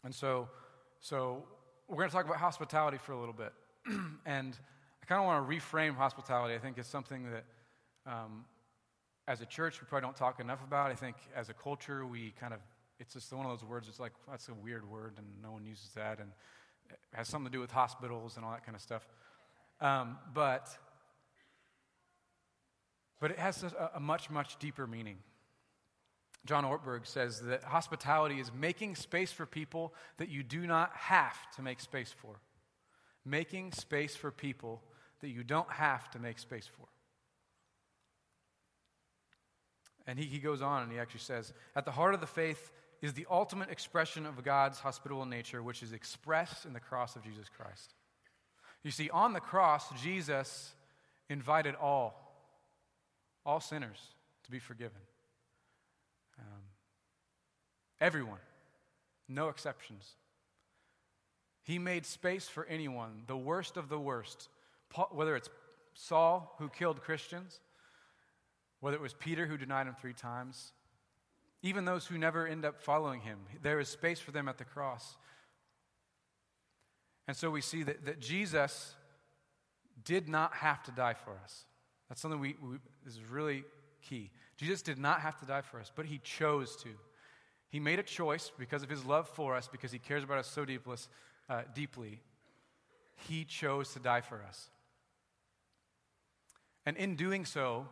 And 0.04 0.14
so, 0.14 0.48
so 1.00 1.42
we're 1.88 1.96
going 1.96 2.10
to 2.10 2.14
talk 2.14 2.26
about 2.26 2.36
hospitality 2.36 2.98
for 2.98 3.12
a 3.12 3.18
little 3.18 3.34
bit. 3.34 3.52
and 4.26 4.56
I 5.02 5.06
kind 5.06 5.20
of 5.20 5.26
want 5.26 5.48
to 5.48 5.56
reframe 5.56 5.96
hospitality. 5.96 6.54
I 6.54 6.58
think 6.58 6.78
it's 6.78 6.88
something 6.88 7.26
that, 7.30 7.44
um, 8.06 8.44
as 9.28 9.40
a 9.40 9.46
church, 9.46 9.80
we 9.80 9.86
probably 9.86 10.06
don't 10.06 10.16
talk 10.16 10.40
enough 10.40 10.62
about. 10.64 10.90
I 10.90 10.94
think 10.94 11.16
as 11.34 11.48
a 11.48 11.54
culture, 11.54 12.06
we 12.06 12.32
kind 12.38 12.54
of 12.54 12.60
it's 12.98 13.14
just 13.14 13.32
one 13.32 13.44
of 13.44 13.52
those 13.52 13.68
words, 13.68 13.88
it's 13.88 14.00
like, 14.00 14.12
that's 14.28 14.48
a 14.48 14.54
weird 14.54 14.88
word, 14.90 15.14
and 15.18 15.26
no 15.42 15.52
one 15.52 15.64
uses 15.64 15.90
that, 15.94 16.18
and 16.18 16.30
it 16.88 16.98
has 17.12 17.28
something 17.28 17.50
to 17.50 17.56
do 17.56 17.60
with 17.60 17.70
hospitals 17.70 18.36
and 18.36 18.44
all 18.44 18.52
that 18.52 18.64
kind 18.64 18.74
of 18.74 18.80
stuff. 18.80 19.06
Um, 19.80 20.16
but, 20.32 20.68
but 23.20 23.30
it 23.30 23.38
has 23.38 23.62
a, 23.62 23.90
a 23.96 24.00
much, 24.00 24.30
much 24.30 24.58
deeper 24.58 24.86
meaning. 24.86 25.18
John 26.46 26.64
Ortberg 26.64 27.06
says 27.06 27.40
that 27.40 27.64
hospitality 27.64 28.40
is 28.40 28.52
making 28.54 28.94
space 28.94 29.32
for 29.32 29.46
people 29.46 29.92
that 30.16 30.28
you 30.28 30.42
do 30.42 30.66
not 30.66 30.92
have 30.94 31.36
to 31.56 31.62
make 31.62 31.80
space 31.80 32.14
for. 32.16 32.40
Making 33.24 33.72
space 33.72 34.14
for 34.14 34.30
people 34.30 34.80
that 35.20 35.28
you 35.28 35.42
don't 35.42 35.70
have 35.70 36.08
to 36.12 36.18
make 36.18 36.38
space 36.38 36.68
for. 36.78 36.86
And 40.06 40.18
he, 40.18 40.26
he 40.26 40.38
goes 40.38 40.62
on 40.62 40.82
and 40.82 40.92
he 40.92 40.98
actually 40.98 41.20
says, 41.20 41.52
At 41.74 41.84
the 41.84 41.90
heart 41.90 42.14
of 42.14 42.20
the 42.20 42.26
faith 42.26 42.70
is 43.02 43.12
the 43.12 43.26
ultimate 43.30 43.70
expression 43.70 44.26
of 44.26 44.42
God's 44.42 44.78
hospitable 44.78 45.26
nature, 45.26 45.62
which 45.62 45.82
is 45.82 45.92
expressed 45.92 46.64
in 46.64 46.72
the 46.72 46.80
cross 46.80 47.16
of 47.16 47.24
Jesus 47.24 47.46
Christ. 47.48 47.94
You 48.82 48.90
see, 48.90 49.10
on 49.10 49.32
the 49.32 49.40
cross, 49.40 49.84
Jesus 50.00 50.72
invited 51.28 51.74
all, 51.74 52.14
all 53.44 53.60
sinners 53.60 53.98
to 54.44 54.50
be 54.50 54.58
forgiven. 54.58 55.00
Um, 56.38 56.62
everyone, 58.00 58.38
no 59.28 59.48
exceptions. 59.48 60.14
He 61.64 61.78
made 61.80 62.06
space 62.06 62.48
for 62.48 62.64
anyone, 62.66 63.24
the 63.26 63.36
worst 63.36 63.76
of 63.76 63.88
the 63.88 63.98
worst, 63.98 64.48
whether 65.10 65.34
it's 65.34 65.50
Saul, 65.94 66.54
who 66.58 66.68
killed 66.68 67.02
Christians, 67.02 67.60
whether 68.86 68.98
it 68.98 69.02
was 69.02 69.14
Peter, 69.14 69.46
who 69.46 69.56
denied 69.56 69.88
him 69.88 69.96
three 70.00 70.12
times, 70.12 70.70
even 71.60 71.84
those 71.84 72.06
who 72.06 72.16
never 72.16 72.46
end 72.46 72.64
up 72.64 72.80
following 72.80 73.20
him. 73.20 73.40
There 73.60 73.80
is 73.80 73.88
space 73.88 74.20
for 74.20 74.30
them 74.30 74.46
at 74.46 74.58
the 74.58 74.64
cross. 74.64 75.16
And 77.26 77.36
so 77.36 77.50
we 77.50 77.62
see 77.62 77.82
that, 77.82 78.04
that 78.04 78.20
Jesus 78.20 78.94
did 80.04 80.28
not 80.28 80.54
have 80.54 80.84
to 80.84 80.92
die 80.92 81.14
for 81.14 81.32
us. 81.42 81.64
That's 82.08 82.20
something 82.20 82.38
we, 82.38 82.54
we 82.62 82.76
is 83.04 83.18
really 83.28 83.64
key. 84.08 84.30
Jesus 84.56 84.82
did 84.82 84.98
not 84.98 85.20
have 85.20 85.36
to 85.40 85.46
die 85.46 85.62
for 85.62 85.80
us, 85.80 85.90
but 85.92 86.06
he 86.06 86.18
chose 86.18 86.76
to. 86.76 86.90
He 87.68 87.80
made 87.80 87.98
a 87.98 88.04
choice 88.04 88.52
because 88.56 88.84
of 88.84 88.88
his 88.88 89.04
love 89.04 89.28
for 89.28 89.56
us, 89.56 89.66
because 89.66 89.90
he 89.90 89.98
cares 89.98 90.22
about 90.22 90.38
us 90.38 90.46
so 90.46 90.64
uh, 91.50 91.62
deeply. 91.74 92.20
He 93.16 93.42
chose 93.42 93.92
to 93.94 93.98
die 93.98 94.20
for 94.20 94.44
us. 94.46 94.70
And 96.86 96.96
in 96.96 97.16
doing 97.16 97.44
so, 97.44 97.88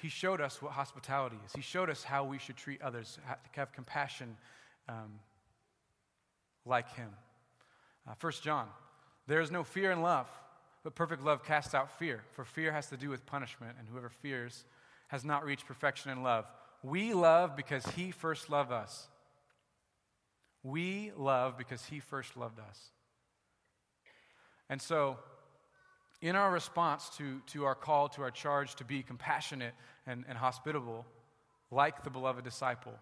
he 0.00 0.08
showed 0.08 0.40
us 0.40 0.62
what 0.62 0.72
hospitality 0.72 1.36
is. 1.46 1.52
He 1.52 1.60
showed 1.60 1.90
us 1.90 2.02
how 2.02 2.24
we 2.24 2.38
should 2.38 2.56
treat 2.56 2.80
others, 2.80 3.18
have 3.52 3.72
compassion 3.72 4.36
um, 4.88 5.20
like 6.64 6.94
him. 6.94 7.10
Uh, 8.08 8.14
1 8.20 8.32
John, 8.42 8.66
there 9.26 9.40
is 9.40 9.50
no 9.50 9.62
fear 9.62 9.90
in 9.90 10.02
love, 10.02 10.26
But 10.82 10.94
perfect 10.94 11.22
love 11.22 11.44
casts 11.44 11.74
out 11.74 11.90
fear, 11.98 12.22
for 12.32 12.44
fear 12.44 12.72
has 12.72 12.86
to 12.86 12.96
do 12.96 13.10
with 13.10 13.26
punishment, 13.26 13.76
and 13.78 13.86
whoever 13.86 14.08
fears 14.08 14.64
has 15.08 15.24
not 15.24 15.44
reached 15.44 15.66
perfection 15.66 16.10
in 16.10 16.22
love. 16.22 16.46
We 16.82 17.12
love 17.12 17.54
because 17.54 17.86
he 17.88 18.10
first 18.10 18.48
loved 18.48 18.72
us. 18.72 19.08
We 20.62 21.12
love 21.16 21.58
because 21.58 21.84
he 21.84 22.00
first 22.00 22.36
loved 22.36 22.58
us. 22.58 22.90
And 24.70 24.80
so, 24.80 25.18
in 26.22 26.36
our 26.36 26.50
response 26.50 27.10
to, 27.16 27.40
to 27.46 27.64
our 27.64 27.74
call, 27.74 28.08
to 28.10 28.22
our 28.22 28.30
charge 28.30 28.74
to 28.76 28.84
be 28.84 29.02
compassionate 29.02 29.74
and, 30.06 30.24
and 30.28 30.36
hospitable, 30.36 31.06
like 31.70 32.04
the 32.04 32.10
beloved 32.10 32.44
disciple, 32.44 32.92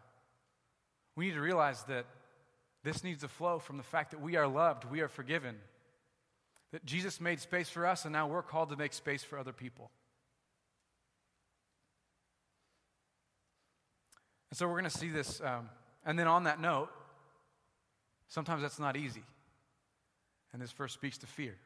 we 1.16 1.26
need 1.26 1.34
to 1.34 1.40
realize 1.40 1.82
that 1.84 2.06
this 2.84 3.02
needs 3.02 3.22
to 3.22 3.28
flow 3.28 3.58
from 3.58 3.76
the 3.76 3.82
fact 3.82 4.12
that 4.12 4.20
we 4.20 4.36
are 4.36 4.46
loved, 4.46 4.84
we 4.84 5.00
are 5.00 5.08
forgiven, 5.08 5.56
that 6.70 6.84
Jesus 6.84 7.20
made 7.20 7.40
space 7.40 7.68
for 7.68 7.86
us, 7.86 8.04
and 8.04 8.12
now 8.12 8.28
we're 8.28 8.42
called 8.42 8.70
to 8.70 8.76
make 8.76 8.92
space 8.92 9.24
for 9.24 9.38
other 9.38 9.52
people. 9.52 9.90
And 14.50 14.56
so 14.56 14.66
we're 14.66 14.74
going 14.74 14.84
to 14.84 14.90
see 14.90 15.08
this. 15.08 15.40
Um, 15.40 15.68
and 16.04 16.18
then 16.18 16.26
on 16.26 16.44
that 16.44 16.60
note, 16.60 16.90
sometimes 18.28 18.62
that's 18.62 18.78
not 18.78 18.96
easy. 18.96 19.24
And 20.52 20.62
this 20.62 20.72
verse 20.72 20.92
speaks 20.92 21.18
to 21.18 21.26
fear. 21.26 21.56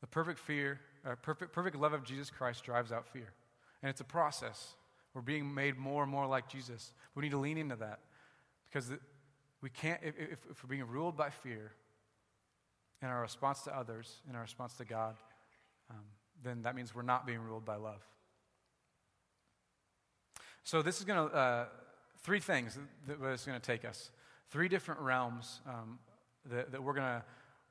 The 0.00 0.06
perfect 0.06 0.38
fear, 0.38 0.80
uh, 1.06 1.14
perfect, 1.16 1.52
perfect 1.52 1.76
love 1.76 1.92
of 1.92 2.04
Jesus 2.04 2.30
Christ 2.30 2.64
drives 2.64 2.92
out 2.92 3.06
fear. 3.08 3.32
And 3.82 3.90
it's 3.90 4.00
a 4.00 4.04
process. 4.04 4.74
We're 5.14 5.22
being 5.22 5.52
made 5.52 5.76
more 5.76 6.02
and 6.02 6.12
more 6.12 6.26
like 6.26 6.48
Jesus. 6.48 6.92
We 7.14 7.22
need 7.22 7.30
to 7.30 7.38
lean 7.38 7.58
into 7.58 7.76
that 7.76 8.00
because 8.68 8.92
we 9.60 9.70
can't, 9.70 10.00
if, 10.02 10.14
if, 10.18 10.38
if 10.50 10.62
we're 10.62 10.68
being 10.68 10.86
ruled 10.86 11.16
by 11.16 11.30
fear 11.30 11.72
in 13.02 13.08
our 13.08 13.20
response 13.20 13.62
to 13.62 13.76
others, 13.76 14.20
in 14.28 14.36
our 14.36 14.42
response 14.42 14.74
to 14.74 14.84
God, 14.84 15.16
um, 15.90 16.04
then 16.42 16.62
that 16.62 16.76
means 16.76 16.94
we're 16.94 17.02
not 17.02 17.26
being 17.26 17.40
ruled 17.40 17.64
by 17.64 17.76
love. 17.76 18.02
So 20.64 20.82
this 20.82 20.98
is 20.98 21.04
going 21.04 21.28
to, 21.28 21.34
uh, 21.34 21.66
three 22.22 22.40
things 22.40 22.78
that 23.06 23.16
it's 23.22 23.46
going 23.46 23.58
to 23.58 23.66
take 23.66 23.84
us. 23.84 24.10
Three 24.50 24.68
different 24.68 25.00
realms 25.00 25.60
um, 25.66 25.98
that, 26.50 26.72
that 26.72 26.82
we're 26.82 26.94
going 26.94 27.06
to 27.06 27.24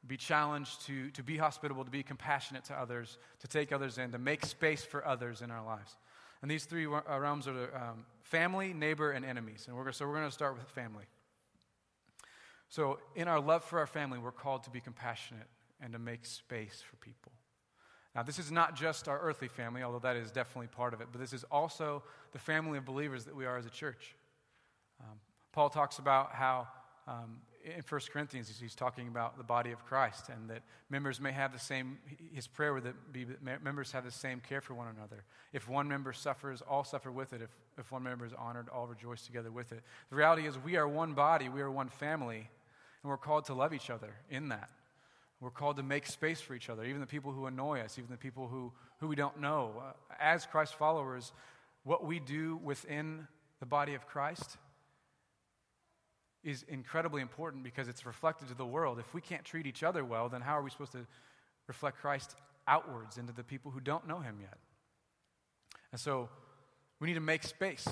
be 0.08 0.18
challenged 0.18 0.86
to, 0.86 1.10
to 1.12 1.24
be 1.24 1.38
hospitable, 1.38 1.84
to 1.84 1.92
be 1.92 2.04
compassionate 2.04 2.64
to 2.66 2.74
others, 2.74 3.18
to 3.40 3.48
take 3.48 3.72
others 3.72 3.98
in, 3.98 4.12
to 4.12 4.18
make 4.18 4.46
space 4.46 4.84
for 4.84 5.06
others 5.06 5.42
in 5.42 5.52
our 5.52 5.64
lives. 5.64 5.98
And 6.42 6.52
these 6.52 6.66
three 6.66 6.86
uh, 6.86 7.20
realms 7.20 7.48
are 7.48 7.76
um, 7.76 8.06
family, 8.22 8.74
neighbor, 8.74 9.12
and 9.12 9.26
enemies. 9.26 9.66
And 9.68 9.76
we're, 9.76 9.92
so 9.92 10.06
we're 10.06 10.14
going 10.14 10.28
to 10.28 10.32
start 10.32 10.56
with 10.56 10.68
family. 10.70 11.06
So, 12.70 13.00
in 13.16 13.28
our 13.28 13.40
love 13.40 13.64
for 13.64 13.80
our 13.80 13.88
family, 13.88 14.20
we're 14.20 14.32
called 14.32 14.64
to 14.66 14.70
be 14.70 14.82
compassionate 14.82 15.48
and 15.82 15.94
to 15.94 16.00
make 16.00 16.26
space 16.26 16.84
for 16.88 16.98
people. 16.98 17.32
Now, 18.14 18.24
this 18.24 18.40
is 18.40 18.52
not 18.52 18.76
just 18.76 19.08
our 19.08 19.20
earthly 19.20 19.48
family, 19.48 19.84
although 19.84 20.00
that 20.00 20.16
is 20.16 20.32
definitely 20.32 20.68
part 20.68 20.94
of 20.94 21.02
it, 21.02 21.08
but 21.12 21.22
this 21.22 21.34
is 21.34 21.46
also 21.46 22.04
the 22.34 22.40
family 22.40 22.78
of 22.78 22.84
believers 22.84 23.24
that 23.26 23.36
we 23.36 23.46
are 23.46 23.58
as 23.58 23.66
a 23.66 23.70
church. 23.70 24.16
Um, 25.00 25.18
Paul 25.54 25.70
talks 25.70 26.00
about 26.00 26.34
how 26.34 26.68
um, 27.08 27.38
in 27.76 27.84
1 27.88 28.02
Corinthians, 28.12 28.54
he's 28.60 28.76
talking 28.76 29.08
about 29.08 29.38
the 29.38 29.44
body 29.44 29.72
of 29.72 29.84
Christ 29.86 30.30
and 30.30 30.50
that 30.50 30.62
members 30.90 31.20
may 31.20 31.32
have 31.32 31.52
the 31.52 31.60
same, 31.60 31.98
his 32.34 32.48
prayer 32.48 32.74
would 32.74 32.94
be 33.12 33.26
that 33.26 33.64
members 33.64 33.92
have 33.92 34.06
the 34.06 34.12
same 34.12 34.40
care 34.40 34.62
for 34.62 34.74
one 34.74 34.88
another. 34.96 35.24
If 35.54 35.68
one 35.68 35.88
member 35.88 36.14
suffers, 36.14 36.62
all 36.62 36.84
suffer 36.84 37.12
with 37.12 37.34
it. 37.34 37.42
If, 37.42 37.50
if 37.78 37.92
one 37.92 38.04
member 38.04 38.26
is 38.26 38.34
honored, 38.38 38.70
all 38.70 38.88
rejoice 38.88 39.24
together 39.24 39.52
with 39.52 39.72
it. 39.72 39.82
The 40.10 40.16
reality 40.16 40.48
is, 40.48 40.58
we 40.58 40.78
are 40.78 40.88
one 40.88 41.14
body, 41.14 41.50
we 41.50 41.62
are 41.62 41.72
one 41.72 41.90
family, 41.90 42.38
and 42.38 43.10
we're 43.10 43.18
called 43.18 43.46
to 43.46 43.54
love 43.54 43.74
each 43.74 43.90
other 43.90 44.14
in 44.30 44.50
that. 44.50 44.70
We're 45.40 45.52
called 45.52 45.78
to 45.78 45.84
make 45.84 46.08
space 46.08 46.42
for 46.42 46.56
each 46.56 46.70
other, 46.70 46.84
even 46.84 47.00
the 47.00 47.08
people 47.08 47.32
who 47.32 47.46
annoy 47.46 47.82
us, 47.82 48.00
even 48.00 48.10
the 48.10 48.18
people 48.18 48.48
who, 48.48 48.72
who 49.00 49.08
we 49.08 49.16
don't 49.16 49.40
know. 49.40 49.72
Uh, 49.78 49.92
as 50.20 50.46
Christ 50.46 50.76
followers, 50.76 51.32
what 51.84 52.06
we 52.06 52.20
do 52.20 52.60
within 52.64 53.28
the 53.60 53.66
body 53.66 53.94
of 53.94 54.08
Christ 54.08 54.58
is 56.44 56.64
incredibly 56.68 57.22
important 57.22 57.64
because 57.64 57.88
it's 57.88 58.06
reflected 58.06 58.48
to 58.48 58.54
the 58.54 58.66
world. 58.66 59.00
If 59.00 59.14
we 59.14 59.22
can't 59.22 59.44
treat 59.44 59.66
each 59.66 59.84
other 59.84 60.06
well, 60.06 60.30
then 60.30 60.42
how 60.42 60.58
are 60.58 60.62
we 60.62 60.70
supposed 60.70 60.94
to 60.94 61.06
reflect 61.68 62.00
Christ 62.00 62.36
outwards 62.68 63.18
into 63.18 63.34
the 63.34 63.44
people 63.44 63.72
who 63.72 63.80
don't 63.80 64.08
know 64.08 64.20
him 64.20 64.38
yet? 64.42 64.58
And 65.92 66.00
so 66.00 66.30
we 67.00 67.08
need 67.08 67.16
to 67.16 67.20
make 67.20 67.44
space 67.44 67.88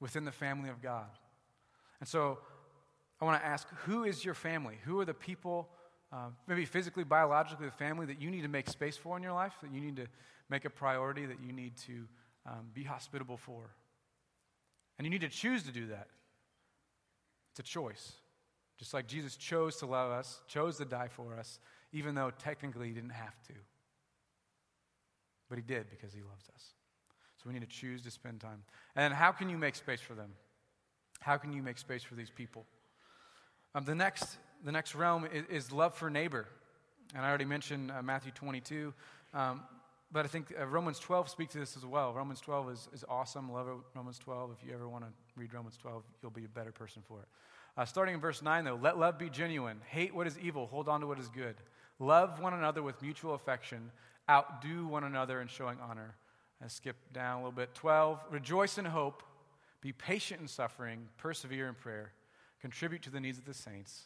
within 0.00 0.24
the 0.24 0.32
family 0.32 0.70
of 0.70 0.82
God. 0.82 1.08
And 2.00 2.08
so 2.08 2.38
I 3.20 3.24
want 3.24 3.40
to 3.40 3.46
ask 3.46 3.68
who 3.84 4.04
is 4.04 4.24
your 4.24 4.34
family? 4.34 4.76
Who 4.84 5.00
are 5.00 5.04
the 5.04 5.14
people, 5.14 5.68
uh, 6.12 6.28
maybe 6.46 6.64
physically, 6.64 7.04
biologically, 7.04 7.66
the 7.66 7.72
family 7.72 8.06
that 8.06 8.20
you 8.20 8.30
need 8.30 8.42
to 8.42 8.48
make 8.48 8.68
space 8.68 8.96
for 8.96 9.16
in 9.16 9.22
your 9.22 9.32
life, 9.32 9.54
that 9.62 9.72
you 9.72 9.80
need 9.80 9.96
to 9.96 10.06
make 10.50 10.64
a 10.64 10.70
priority, 10.70 11.26
that 11.26 11.38
you 11.44 11.52
need 11.52 11.76
to 11.86 12.06
um, 12.46 12.66
be 12.74 12.84
hospitable 12.84 13.36
for? 13.36 13.70
And 14.98 15.06
you 15.06 15.10
need 15.10 15.22
to 15.22 15.28
choose 15.28 15.62
to 15.64 15.72
do 15.72 15.88
that. 15.88 16.08
It's 17.56 17.60
a 17.60 17.72
choice. 17.72 18.12
Just 18.76 18.92
like 18.92 19.06
Jesus 19.06 19.34
chose 19.34 19.76
to 19.76 19.86
love 19.86 20.10
us, 20.10 20.42
chose 20.46 20.76
to 20.76 20.84
die 20.84 21.08
for 21.08 21.38
us, 21.38 21.58
even 21.90 22.14
though 22.14 22.30
technically 22.38 22.88
he 22.88 22.92
didn't 22.92 23.10
have 23.10 23.40
to. 23.46 23.54
But 25.48 25.56
he 25.56 25.62
did 25.62 25.88
because 25.88 26.12
he 26.12 26.20
loves 26.20 26.50
us. 26.54 26.74
So 27.38 27.44
we 27.48 27.54
need 27.54 27.62
to 27.62 27.66
choose 27.66 28.02
to 28.02 28.10
spend 28.10 28.40
time. 28.40 28.62
And 28.94 29.14
how 29.14 29.32
can 29.32 29.48
you 29.48 29.56
make 29.56 29.74
space 29.74 30.02
for 30.02 30.12
them? 30.12 30.32
How 31.20 31.38
can 31.38 31.54
you 31.54 31.62
make 31.62 31.78
space 31.78 32.02
for 32.02 32.14
these 32.14 32.28
people? 32.28 32.66
Um, 33.74 33.84
the, 33.84 33.94
next, 33.94 34.36
the 34.62 34.72
next 34.72 34.94
realm 34.94 35.26
is, 35.32 35.44
is, 35.48 35.72
love 35.72 35.94
for 35.94 36.10
neighbor. 36.10 36.46
And 37.14 37.24
I 37.24 37.28
already 37.28 37.46
mentioned 37.46 37.90
uh, 37.90 38.02
Matthew 38.02 38.32
22. 38.32 38.92
Um, 39.32 39.62
but 40.16 40.24
I 40.24 40.28
think 40.28 40.54
uh, 40.58 40.64
Romans 40.64 40.98
12 40.98 41.28
speaks 41.28 41.52
to 41.52 41.58
this 41.58 41.76
as 41.76 41.84
well. 41.84 42.14
Romans 42.14 42.40
12 42.40 42.70
is, 42.70 42.88
is 42.94 43.04
awesome. 43.06 43.52
Love 43.52 43.68
Romans 43.94 44.18
12. 44.18 44.50
If 44.58 44.66
you 44.66 44.72
ever 44.72 44.88
want 44.88 45.04
to 45.04 45.10
read 45.36 45.52
Romans 45.52 45.76
12, 45.76 46.02
you'll 46.22 46.30
be 46.30 46.46
a 46.46 46.48
better 46.48 46.72
person 46.72 47.02
for 47.06 47.20
it. 47.20 47.28
Uh, 47.76 47.84
starting 47.84 48.14
in 48.14 48.20
verse 48.22 48.40
9, 48.40 48.64
though, 48.64 48.78
let 48.80 48.98
love 48.98 49.18
be 49.18 49.28
genuine. 49.28 49.76
Hate 49.86 50.14
what 50.14 50.26
is 50.26 50.38
evil. 50.38 50.68
Hold 50.68 50.88
on 50.88 51.02
to 51.02 51.06
what 51.06 51.18
is 51.18 51.28
good. 51.28 51.56
Love 51.98 52.40
one 52.40 52.54
another 52.54 52.82
with 52.82 53.02
mutual 53.02 53.34
affection. 53.34 53.90
Outdo 54.30 54.86
one 54.86 55.04
another 55.04 55.42
in 55.42 55.48
showing 55.48 55.76
honor. 55.86 56.14
I 56.64 56.68
skip 56.68 56.96
down 57.12 57.34
a 57.34 57.40
little 57.40 57.52
bit. 57.52 57.74
12, 57.74 58.18
rejoice 58.30 58.78
in 58.78 58.86
hope. 58.86 59.22
Be 59.82 59.92
patient 59.92 60.40
in 60.40 60.48
suffering. 60.48 61.08
Persevere 61.18 61.68
in 61.68 61.74
prayer 61.74 62.12
contribute 62.62 63.02
to 63.02 63.10
the 63.10 63.20
needs 63.20 63.36
of 63.36 63.44
the 63.44 63.52
saints, 63.52 64.04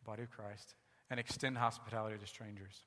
the 0.00 0.10
body 0.10 0.24
of 0.24 0.30
Christ, 0.30 0.74
and 1.08 1.18
extend 1.18 1.56
hospitality 1.56 2.18
to 2.18 2.26
strangers. 2.26 2.82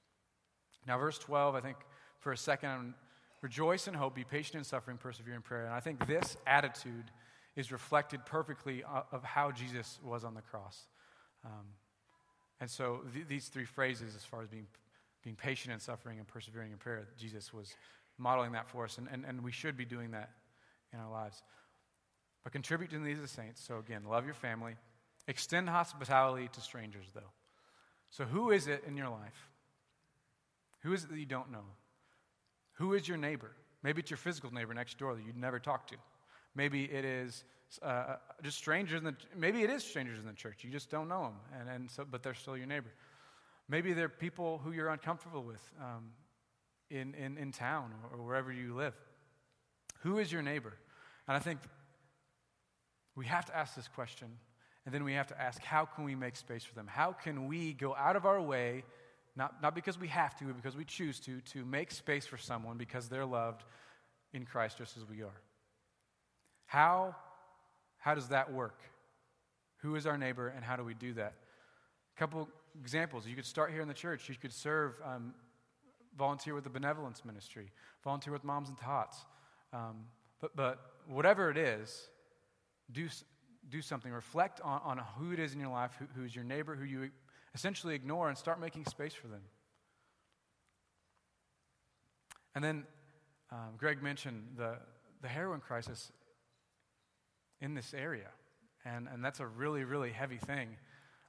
Now, 0.86 1.00
verse 1.00 1.18
12, 1.18 1.56
I 1.56 1.62
think 1.62 1.77
for 2.22 2.32
a 2.32 2.38
second, 2.38 2.94
rejoice 3.42 3.88
in 3.88 3.94
hope, 3.94 4.16
be 4.16 4.24
patient 4.24 4.56
in 4.56 4.63
suffering, 4.63 4.98
persevere 4.98 5.36
in 5.36 5.42
prayer. 5.42 5.66
And 5.66 5.74
I 5.74 5.82
think 5.82 6.08
this 6.08 6.38
attitude 6.48 7.12
is 7.56 7.72
reflected 7.72 8.25
perfectly 8.25 8.84
of 9.12 9.24
how 9.24 9.51
Jesus 9.51 10.00
was 10.04 10.24
on 10.24 10.34
the 10.34 10.42
cross. 10.42 10.88
Um, 11.44 11.66
and 12.62 12.70
so 12.70 13.01
th- 13.13 13.28
these 13.28 13.50
three 13.50 13.66
phrases, 13.66 14.16
as 14.16 14.24
far 14.24 14.42
as 14.42 14.48
being, 14.48 14.68
being 15.24 15.36
patient 15.36 15.74
in 15.74 15.80
suffering 15.80 16.18
and 16.18 16.28
persevering 16.28 16.72
in 16.72 16.78
prayer, 16.78 17.08
Jesus 17.18 17.54
was 17.54 17.75
modeling 18.18 18.54
that 18.54 18.70
for 18.70 18.86
us, 18.86 18.98
and, 18.98 19.08
and, 19.12 19.25
and 19.25 19.44
we 19.44 19.51
should 19.51 19.75
be 19.75 19.86
doing 19.86 20.12
that 20.12 20.30
in 20.94 21.00
our 21.00 21.12
lives. 21.12 21.44
But 22.44 22.54
contribute 22.54 22.92
to 22.92 23.00
the 23.00 23.06
needs 23.06 23.20
of 23.20 23.24
the 23.24 23.34
saints. 23.34 23.62
So 23.62 23.80
again, 23.80 24.04
love 24.08 24.24
your 24.25 24.34
family, 24.34 24.75
Extend 25.28 25.70
hospitality 25.70 26.50
to 26.54 26.62
strangers, 26.62 27.06
though. 27.13 27.32
So, 28.10 28.25
who 28.25 28.51
is 28.51 28.68
it 28.68 28.84
in 28.88 28.98
your 28.98 29.10
life? 29.10 29.50
Who 30.82 30.94
is 30.94 31.04
it 31.04 31.12
that 31.12 31.20
you 31.20 31.25
don't 31.25 31.51
know? 31.51 31.66
Who 32.74 32.94
is 32.94 33.08
your 33.08 33.18
neighbor? 33.18 33.51
Maybe 33.84 34.01
it's 34.01 34.12
your 34.12 34.18
physical 34.18 34.51
neighbor 34.54 34.74
next 34.74 34.98
door 34.98 35.16
that 35.16 35.25
you'd 35.25 35.38
never 35.38 35.60
talk 35.60 35.88
to. 35.88 35.96
Maybe 36.56 36.86
it 36.86 37.06
is 37.06 37.44
uh, 37.82 38.16
just 38.44 38.58
strangers 38.58 39.00
in 39.00 39.06
the. 39.06 39.16
Maybe 39.36 39.63
it 39.63 39.70
is 39.70 39.84
strangers 39.84 40.20
in 40.20 40.25
the 40.25 40.34
church. 40.34 40.63
You 40.63 40.70
just 40.70 40.90
don't 40.90 41.08
know 41.08 41.24
them, 41.24 41.60
and, 41.60 41.70
and 41.70 41.92
so, 41.92 42.06
but 42.10 42.22
they're 42.22 42.34
still 42.34 42.58
your 42.58 42.68
neighbor. 42.68 42.92
Maybe 43.70 43.94
they're 43.94 44.10
people 44.10 44.60
who 44.63 44.72
you're 44.72 44.90
uncomfortable 44.90 45.44
with 45.44 45.62
um, 45.80 46.12
in, 46.90 47.13
in, 47.16 47.38
in 47.38 47.51
town 47.51 47.92
or 48.12 48.22
wherever 48.22 48.51
you 48.51 48.75
live. 48.75 48.94
Who 50.01 50.18
is 50.18 50.32
your 50.32 50.42
neighbor? 50.42 50.74
And 51.28 51.38
I 51.38 51.40
think 51.40 51.60
we 53.16 53.25
have 53.28 53.46
to 53.46 53.56
ask 53.56 53.75
this 53.75 53.88
question 53.88 54.28
and 54.86 54.94
then 54.94 55.04
we 55.04 55.13
have 55.13 55.28
to 55.28 55.40
ask, 55.40 55.62
how 55.62 55.86
can 55.86 56.04
we 56.04 56.16
make 56.16 56.36
space 56.36 56.63
for 56.63 56.74
them? 56.74 56.88
How 56.88 57.12
can 57.12 57.48
we 57.48 57.74
go 57.74 57.96
out 57.96 58.16
of 58.16 58.25
our 58.25 58.42
way, 58.42 58.84
not, 59.35 59.61
not 59.61 59.75
because 59.75 60.00
we 60.00 60.07
have 60.09 60.35
to, 60.38 60.45
but 60.45 60.55
because 60.55 60.75
we 60.75 60.85
choose 60.85 61.19
to, 61.21 61.39
to 61.53 61.63
make 61.63 61.91
space 61.91 62.25
for 62.25 62.38
someone 62.38 62.77
because 62.77 63.07
they're 63.07 63.25
loved 63.25 63.63
in 64.33 64.45
Christ 64.45 64.77
just 64.77 64.97
as 64.97 65.05
we 65.05 65.21
are? 65.21 65.41
How, 66.65 67.15
how 67.97 68.15
does 68.15 68.29
that 68.29 68.51
work? 68.51 68.79
Who 69.77 69.95
is 69.95 70.05
our 70.05 70.17
neighbor 70.17 70.50
and 70.50 70.63
how 70.63 70.75
do 70.75 70.83
we 70.83 70.93
do 70.93 71.13
that? 71.13 71.33
A 72.15 72.19
couple 72.19 72.50
examples. 72.79 73.25
You 73.25 73.35
could 73.35 73.45
start 73.45 73.71
here 73.71 73.81
in 73.81 73.88
the 73.88 73.93
church. 73.93 74.29
You 74.29 74.35
could 74.35 74.53
serve, 74.53 74.95
um, 75.03 75.33
volunteer 76.17 76.53
with 76.53 76.63
the 76.63 76.69
benevolence 76.69 77.23
ministry, 77.25 77.71
volunteer 78.03 78.33
with 78.33 78.43
moms 78.43 78.69
and 78.69 78.77
tots. 78.77 79.17
Um, 79.73 80.05
but, 80.39 80.55
but 80.55 80.79
whatever 81.07 81.50
it 81.50 81.57
is, 81.57 82.09
do, 82.91 83.07
do 83.69 83.81
something. 83.81 84.11
Reflect 84.11 84.59
on, 84.61 84.81
on 84.83 85.01
who 85.17 85.31
it 85.31 85.39
is 85.39 85.53
in 85.53 85.59
your 85.59 85.69
life, 85.69 85.91
who, 85.97 86.05
who's 86.15 86.35
your 86.35 86.43
neighbor, 86.43 86.75
who 86.75 86.83
you 86.83 87.09
essentially 87.53 87.96
ignore, 87.96 88.29
and 88.29 88.38
start 88.38 88.60
making 88.60 88.86
space 88.86 89.13
for 89.13 89.27
them. 89.27 89.41
And 92.55 92.63
then 92.63 92.84
um, 93.51 93.75
Greg 93.77 94.01
mentioned 94.01 94.43
the, 94.58 94.77
the 95.22 95.27
heroin 95.27 95.60
crisis 95.60 96.12
in 97.60 97.74
this 97.74 97.93
area. 97.93 98.27
And, 98.86 99.08
and 99.13 99.24
that's 99.24 99.39
a 99.39 99.46
really, 99.46 99.84
really 99.84 100.12
heavy 100.12 100.38
thing. 100.38 100.70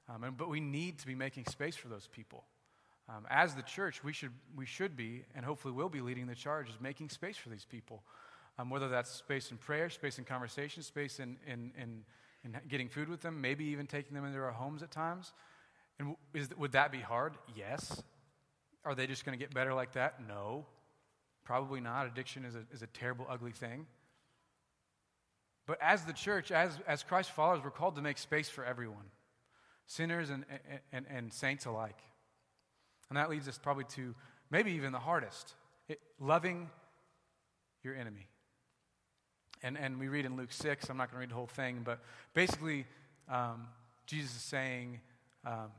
Um, 0.09 0.23
and, 0.23 0.37
but 0.37 0.49
we 0.49 0.59
need 0.59 0.99
to 0.99 1.07
be 1.07 1.15
making 1.15 1.45
space 1.45 1.75
for 1.75 1.87
those 1.87 2.07
people. 2.07 2.43
Um, 3.09 3.27
as 3.29 3.53
the 3.53 3.61
church, 3.61 4.03
we 4.03 4.13
should, 4.13 4.31
we 4.55 4.65
should 4.65 4.95
be, 4.95 5.25
and 5.35 5.45
hopefully 5.45 5.73
will 5.73 5.89
be 5.89 6.01
leading 6.01 6.27
the 6.27 6.35
charge, 6.35 6.69
is 6.69 6.75
making 6.81 7.09
space 7.09 7.37
for 7.37 7.49
these 7.49 7.65
people. 7.65 8.03
Um, 8.57 8.69
whether 8.69 8.87
that's 8.87 9.09
space 9.09 9.51
in 9.51 9.57
prayer, 9.57 9.89
space 9.89 10.17
in 10.17 10.25
conversation, 10.25 10.83
space 10.83 11.19
in, 11.19 11.37
in, 11.45 11.71
in, 11.77 12.03
in, 12.43 12.57
getting 12.69 12.87
food 12.87 13.09
with 13.09 13.21
them, 13.21 13.41
maybe 13.41 13.65
even 13.65 13.87
taking 13.87 14.15
them 14.15 14.25
into 14.25 14.39
our 14.39 14.51
homes 14.51 14.83
at 14.83 14.91
times. 14.91 15.33
And 15.99 16.15
is, 16.33 16.49
would 16.57 16.73
that 16.73 16.91
be 16.91 16.99
hard? 16.99 17.33
Yes. 17.55 18.01
Are 18.85 18.95
they 18.95 19.07
just 19.07 19.25
going 19.25 19.37
to 19.37 19.43
get 19.43 19.53
better 19.53 19.73
like 19.73 19.93
that? 19.93 20.15
No. 20.27 20.65
Probably 21.43 21.81
not. 21.81 22.07
Addiction 22.07 22.45
is 22.45 22.55
a, 22.55 22.63
is 22.73 22.81
a 22.81 22.87
terrible, 22.87 23.25
ugly 23.29 23.51
thing. 23.51 23.85
But 25.65 25.77
as 25.81 26.03
the 26.03 26.13
church, 26.13 26.51
as, 26.51 26.77
as 26.87 27.03
Christ 27.03 27.31
followers, 27.31 27.61
we're 27.63 27.71
called 27.71 27.95
to 27.95 28.01
make 28.01 28.17
space 28.17 28.49
for 28.49 28.65
everyone 28.65 29.05
sinners 29.85 30.29
and, 30.29 30.45
and, 30.91 31.05
and 31.09 31.33
saints 31.33 31.65
alike. 31.65 31.99
And 33.09 33.17
that 33.17 33.29
leads 33.29 33.47
us 33.47 33.57
probably 33.57 33.83
to 33.95 34.15
maybe 34.49 34.71
even 34.71 34.91
the 34.91 34.99
hardest 34.99 35.53
it, 35.87 35.99
loving 36.19 36.69
your 37.83 37.95
enemy. 37.95 38.27
And, 39.61 39.77
and 39.77 39.99
we 39.99 40.07
read 40.07 40.25
in 40.25 40.35
Luke 40.35 40.51
6, 40.51 40.89
I'm 40.89 40.97
not 40.97 41.09
going 41.09 41.17
to 41.17 41.19
read 41.21 41.29
the 41.29 41.35
whole 41.35 41.47
thing, 41.47 41.81
but 41.83 41.99
basically, 42.33 42.85
um, 43.29 43.67
Jesus 44.05 44.35
is 44.35 44.41
saying, 44.41 44.99
um, 45.45 45.71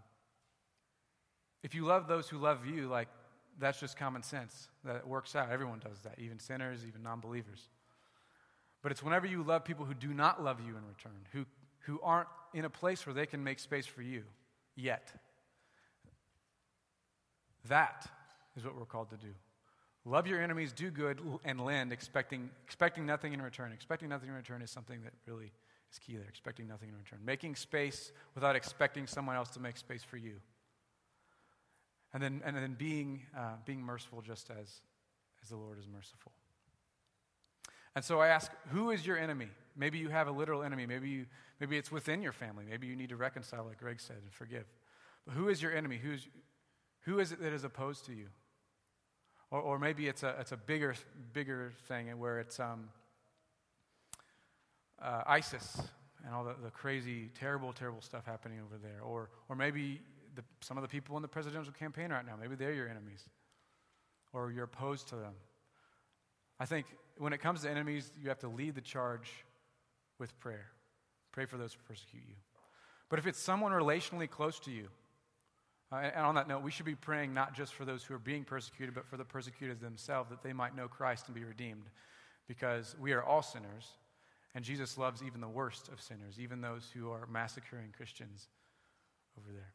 if 1.65 1.75
you 1.75 1.85
love 1.85 2.07
those 2.07 2.29
who 2.29 2.37
love 2.37 2.67
you, 2.67 2.89
like, 2.89 3.09
that's 3.59 3.81
just 3.81 3.97
common 3.97 4.23
sense. 4.23 4.69
That 4.85 5.09
works 5.09 5.35
out. 5.35 5.51
Everyone 5.51 5.79
does 5.79 5.99
that, 6.01 6.19
even 6.19 6.39
sinners, 6.39 6.81
even 6.87 7.03
non 7.03 7.21
believers. 7.21 7.69
But 8.83 8.93
it's 8.93 9.03
whenever 9.03 9.27
you 9.27 9.43
love 9.43 9.65
people 9.65 9.87
who 9.87 9.95
do 9.95 10.13
not 10.13 10.45
love 10.45 10.61
you 10.61 10.77
in 10.77 10.87
return, 10.87 11.19
who, 11.33 11.47
who 11.81 11.99
aren't 12.03 12.29
in 12.53 12.67
a 12.67 12.71
place 12.71 13.07
where 13.07 13.15
they 13.15 13.25
can 13.25 13.43
make 13.43 13.59
space 13.59 13.87
for 13.87 14.03
you 14.03 14.25
yet. 14.77 15.11
That 17.71 18.07
is 18.59 18.65
what 18.65 18.77
we're 18.77 18.85
called 18.85 19.09
to 19.11 19.17
do. 19.17 19.33
Love 20.05 20.27
your 20.27 20.43
enemies, 20.43 20.71
do 20.71 20.91
good, 20.91 21.19
and 21.47 21.65
lend, 21.65 21.93
expecting, 21.93 22.51
expecting 22.67 23.07
nothing 23.07 23.33
in 23.33 23.41
return. 23.41 23.73
Expecting 23.73 24.11
nothing 24.11 24.29
in 24.29 24.35
return 24.35 24.61
is 24.61 24.71
something 24.71 25.03
that 25.03 25.15
really 25.27 25.51
is 25.91 25.99
key 25.99 26.17
there. 26.17 26.27
Expecting 26.29 26.69
nothing 26.69 26.91
in 26.91 26.97
return. 26.99 27.21
Making 27.25 27.57
space 27.57 28.13
without 28.35 28.55
expecting 28.55 29.07
someone 29.07 29.35
else 29.35 29.49
to 29.51 29.61
make 29.61 29.79
space 29.79 30.03
for 30.03 30.19
you. 30.19 30.35
And 32.15 32.23
then, 32.23 32.41
and 32.45 32.57
then 32.57 32.77
being, 32.79 33.23
uh, 33.37 33.57
being 33.67 33.83
merciful 33.83 34.23
just 34.23 34.49
as, 34.49 34.81
as 35.43 35.49
the 35.51 35.57
Lord 35.57 35.79
is 35.79 35.89
merciful. 35.93 36.33
And 37.97 38.05
so 38.05 38.21
I 38.21 38.29
ask, 38.29 38.51
who 38.71 38.91
is 38.91 39.05
your 39.05 39.19
enemy? 39.19 39.49
Maybe 39.77 39.99
you 39.99 40.09
have 40.09 40.29
a 40.29 40.31
literal 40.31 40.63
enemy. 40.63 40.87
Maybe, 40.87 41.11
you, 41.11 41.27
maybe 41.61 41.77
it's 41.77 41.91
within 41.91 42.23
your 42.23 42.33
family. 42.33 42.65
Maybe 42.69 42.87
you 42.87 42.95
need 42.95 43.09
to 43.09 43.17
reconcile, 43.17 43.65
like 43.65 43.79
Greg 43.79 44.01
said, 44.01 44.19
and 44.23 44.33
forgive. 44.33 44.65
But 45.27 45.35
who 45.35 45.49
is 45.49 45.61
your 45.61 45.77
enemy? 45.77 45.99
Who's, 46.01 46.29
who 47.01 47.19
is 47.19 47.33
it 47.33 47.41
that 47.41 47.53
is 47.53 47.65
opposed 47.65 48.07
to 48.07 48.13
you? 48.13 48.27
Or, 49.51 49.61
or 49.61 49.79
maybe 49.79 50.07
it's 50.07 50.23
a, 50.23 50.37
it's 50.39 50.53
a 50.53 50.57
bigger, 50.57 50.95
bigger 51.33 51.73
thing 51.89 52.17
where 52.19 52.39
it's 52.39 52.61
um, 52.61 52.89
uh, 55.03 55.23
ISIS 55.27 55.83
and 56.25 56.35
all 56.35 56.45
the, 56.45 56.55
the 56.63 56.71
crazy, 56.71 57.31
terrible, 57.39 57.73
terrible 57.73 58.01
stuff 58.01 58.25
happening 58.25 58.61
over 58.65 58.79
there. 58.81 59.01
Or, 59.03 59.31
or 59.49 59.57
maybe 59.57 60.01
the, 60.35 60.43
some 60.61 60.77
of 60.77 60.83
the 60.83 60.89
people 60.89 61.17
in 61.17 61.23
the 61.23 61.29
presidential 61.29 61.73
campaign 61.73 62.11
right 62.11 62.27
now, 62.27 62.35
maybe 62.41 62.55
they're 62.55 62.73
your 62.73 62.89
enemies. 62.89 63.25
Or 64.33 64.51
you're 64.51 64.65
opposed 64.65 65.09
to 65.09 65.17
them. 65.17 65.35
I 66.59 66.67
think 66.67 66.87
when 67.19 67.33
it 67.33 67.39
comes 67.39 67.63
to 67.63 67.71
enemies, 67.71 68.13
you 68.21 68.29
have 68.29 68.41
to 68.41 68.49
lead 68.49 68.75
the 68.75 68.81
charge 68.81 69.31
with 70.19 70.39
prayer. 70.41 70.67
Pray 71.33 71.47
for 71.47 71.57
those 71.57 71.73
who 71.73 71.81
persecute 71.87 72.23
you. 72.27 72.35
But 73.09 73.19
if 73.19 73.27
it's 73.27 73.39
someone 73.39 73.73
relationally 73.73 74.29
close 74.29 74.59
to 74.61 74.71
you, 74.71 74.89
uh, 75.93 75.97
and 75.97 76.25
on 76.25 76.35
that 76.35 76.49
note, 76.49 76.63
we 76.63 76.71
should 76.71 76.87
be 76.87 76.95
praying 76.95 77.35
not 77.35 77.55
just 77.55 77.75
for 77.75 77.85
those 77.85 78.03
who 78.03 78.15
are 78.15 78.19
being 78.19 78.45
persecuted, 78.45 78.95
but 78.95 79.07
for 79.07 79.17
the 79.17 79.25
persecuted 79.25 79.81
themselves, 79.81 80.31
that 80.31 80.43
they 80.43 80.53
might 80.53 80.75
know 80.75 80.89
Christ 80.89 81.27
and 81.27 81.35
be 81.35 81.45
redeemed. 81.45 81.85
Because 82.49 82.97
we 83.01 83.13
are 83.13 83.23
all 83.23 83.43
sinners, 83.43 83.89
and 84.55 84.65
Jesus 84.65 84.99
loves 84.99 85.23
even 85.23 85.41
the 85.41 85.49
worst 85.49 85.89
of 85.89 86.01
sinners, 86.01 86.39
even 86.41 86.61
those 86.61 86.91
who 86.93 87.11
are 87.11 87.27
massacring 87.31 87.93
Christians 87.97 88.49
over 89.39 89.53
there. 89.53 89.73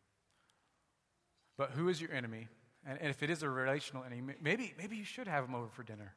But 1.59 1.71
who 1.71 1.89
is 1.89 1.99
your 1.99 2.13
enemy? 2.13 2.47
And, 2.87 2.97
and 3.01 3.09
if 3.09 3.21
it 3.21 3.29
is 3.29 3.43
a 3.43 3.49
relational 3.49 4.05
enemy, 4.05 4.33
maybe, 4.41 4.73
maybe 4.77 4.95
you 4.95 5.03
should 5.03 5.27
have 5.27 5.45
them 5.45 5.53
over 5.53 5.67
for 5.67 5.83
dinner. 5.83 6.13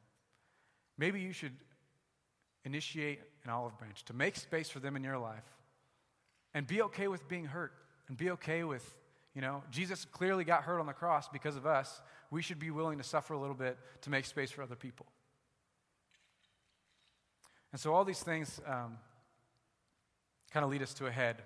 Maybe 0.97 1.19
you 1.19 1.33
should 1.33 1.51
initiate 2.63 3.19
an 3.43 3.49
olive 3.49 3.77
branch 3.77 4.05
to 4.05 4.13
make 4.13 4.37
space 4.37 4.69
for 4.69 4.79
them 4.79 4.95
in 4.95 5.03
your 5.03 5.17
life 5.17 5.43
and 6.53 6.65
be 6.65 6.81
okay 6.83 7.09
with 7.09 7.27
being 7.27 7.43
hurt 7.43 7.73
and 8.07 8.15
be 8.15 8.31
okay 8.31 8.63
with, 8.63 8.95
you 9.35 9.41
know, 9.41 9.61
Jesus 9.69 10.05
clearly 10.05 10.45
got 10.45 10.63
hurt 10.63 10.79
on 10.79 10.85
the 10.85 10.93
cross 10.93 11.27
because 11.27 11.57
of 11.57 11.65
us. 11.65 12.01
We 12.31 12.41
should 12.41 12.59
be 12.59 12.71
willing 12.71 12.97
to 12.99 13.03
suffer 13.03 13.33
a 13.33 13.39
little 13.39 13.53
bit 13.53 13.77
to 14.03 14.09
make 14.09 14.23
space 14.23 14.49
for 14.49 14.63
other 14.63 14.77
people. 14.77 15.07
And 17.73 17.81
so 17.81 17.93
all 17.93 18.05
these 18.05 18.23
things 18.23 18.61
um, 18.65 18.97
kind 20.53 20.63
of 20.63 20.71
lead 20.71 20.81
us 20.81 20.93
to 20.93 21.07
a 21.07 21.11
head. 21.11 21.41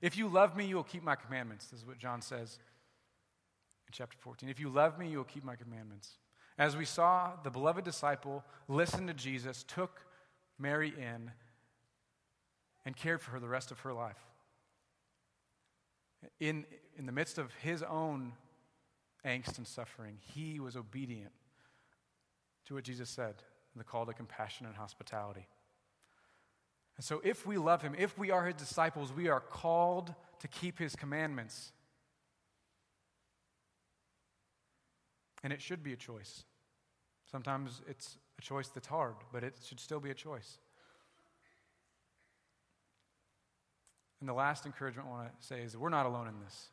If 0.00 0.16
you 0.16 0.28
love 0.28 0.56
me, 0.56 0.64
you 0.64 0.76
will 0.76 0.82
keep 0.82 1.02
my 1.02 1.14
commandments. 1.14 1.66
This 1.66 1.80
is 1.80 1.86
what 1.86 1.98
John 1.98 2.22
says 2.22 2.58
in 3.86 3.92
chapter 3.92 4.16
14. 4.18 4.48
If 4.48 4.60
you 4.60 4.68
love 4.68 4.98
me, 4.98 5.08
you 5.08 5.18
will 5.18 5.24
keep 5.24 5.44
my 5.44 5.56
commandments. 5.56 6.18
As 6.58 6.76
we 6.76 6.84
saw, 6.84 7.32
the 7.42 7.50
beloved 7.50 7.84
disciple 7.84 8.44
listened 8.68 9.08
to 9.08 9.14
Jesus, 9.14 9.64
took 9.66 10.00
Mary 10.58 10.92
in, 10.96 11.30
and 12.84 12.96
cared 12.96 13.20
for 13.20 13.32
her 13.32 13.40
the 13.40 13.48
rest 13.48 13.70
of 13.70 13.80
her 13.80 13.92
life. 13.92 14.18
In, 16.38 16.64
in 16.96 17.06
the 17.06 17.12
midst 17.12 17.38
of 17.38 17.52
his 17.62 17.82
own 17.82 18.32
angst 19.24 19.58
and 19.58 19.66
suffering, 19.66 20.18
he 20.20 20.60
was 20.60 20.76
obedient 20.76 21.32
to 22.66 22.74
what 22.74 22.84
Jesus 22.84 23.10
said 23.10 23.34
the 23.76 23.84
call 23.84 24.06
to 24.06 24.12
compassion 24.12 24.66
and 24.66 24.76
hospitality. 24.76 25.48
And 26.96 27.04
so, 27.04 27.20
if 27.24 27.44
we 27.44 27.58
love 27.58 27.82
him, 27.82 27.94
if 27.98 28.16
we 28.16 28.30
are 28.30 28.46
his 28.46 28.54
disciples, 28.54 29.12
we 29.12 29.28
are 29.28 29.40
called 29.40 30.14
to 30.38 30.48
keep 30.48 30.78
his 30.78 30.94
commandments. 30.94 31.72
And 35.44 35.52
it 35.52 35.62
should 35.62 35.84
be 35.84 35.92
a 35.92 35.96
choice. 35.96 36.42
Sometimes 37.30 37.82
it's 37.86 38.16
a 38.38 38.42
choice 38.42 38.68
that's 38.68 38.88
hard, 38.88 39.14
but 39.32 39.44
it 39.44 39.54
should 39.64 39.78
still 39.78 40.00
be 40.00 40.10
a 40.10 40.14
choice. 40.14 40.58
And 44.20 44.28
the 44.28 44.32
last 44.32 44.64
encouragement 44.64 45.06
I 45.06 45.10
want 45.10 45.40
to 45.40 45.46
say 45.46 45.60
is 45.60 45.76
we're 45.76 45.90
not 45.90 46.06
alone 46.06 46.28
in 46.28 46.34
this. 46.42 46.70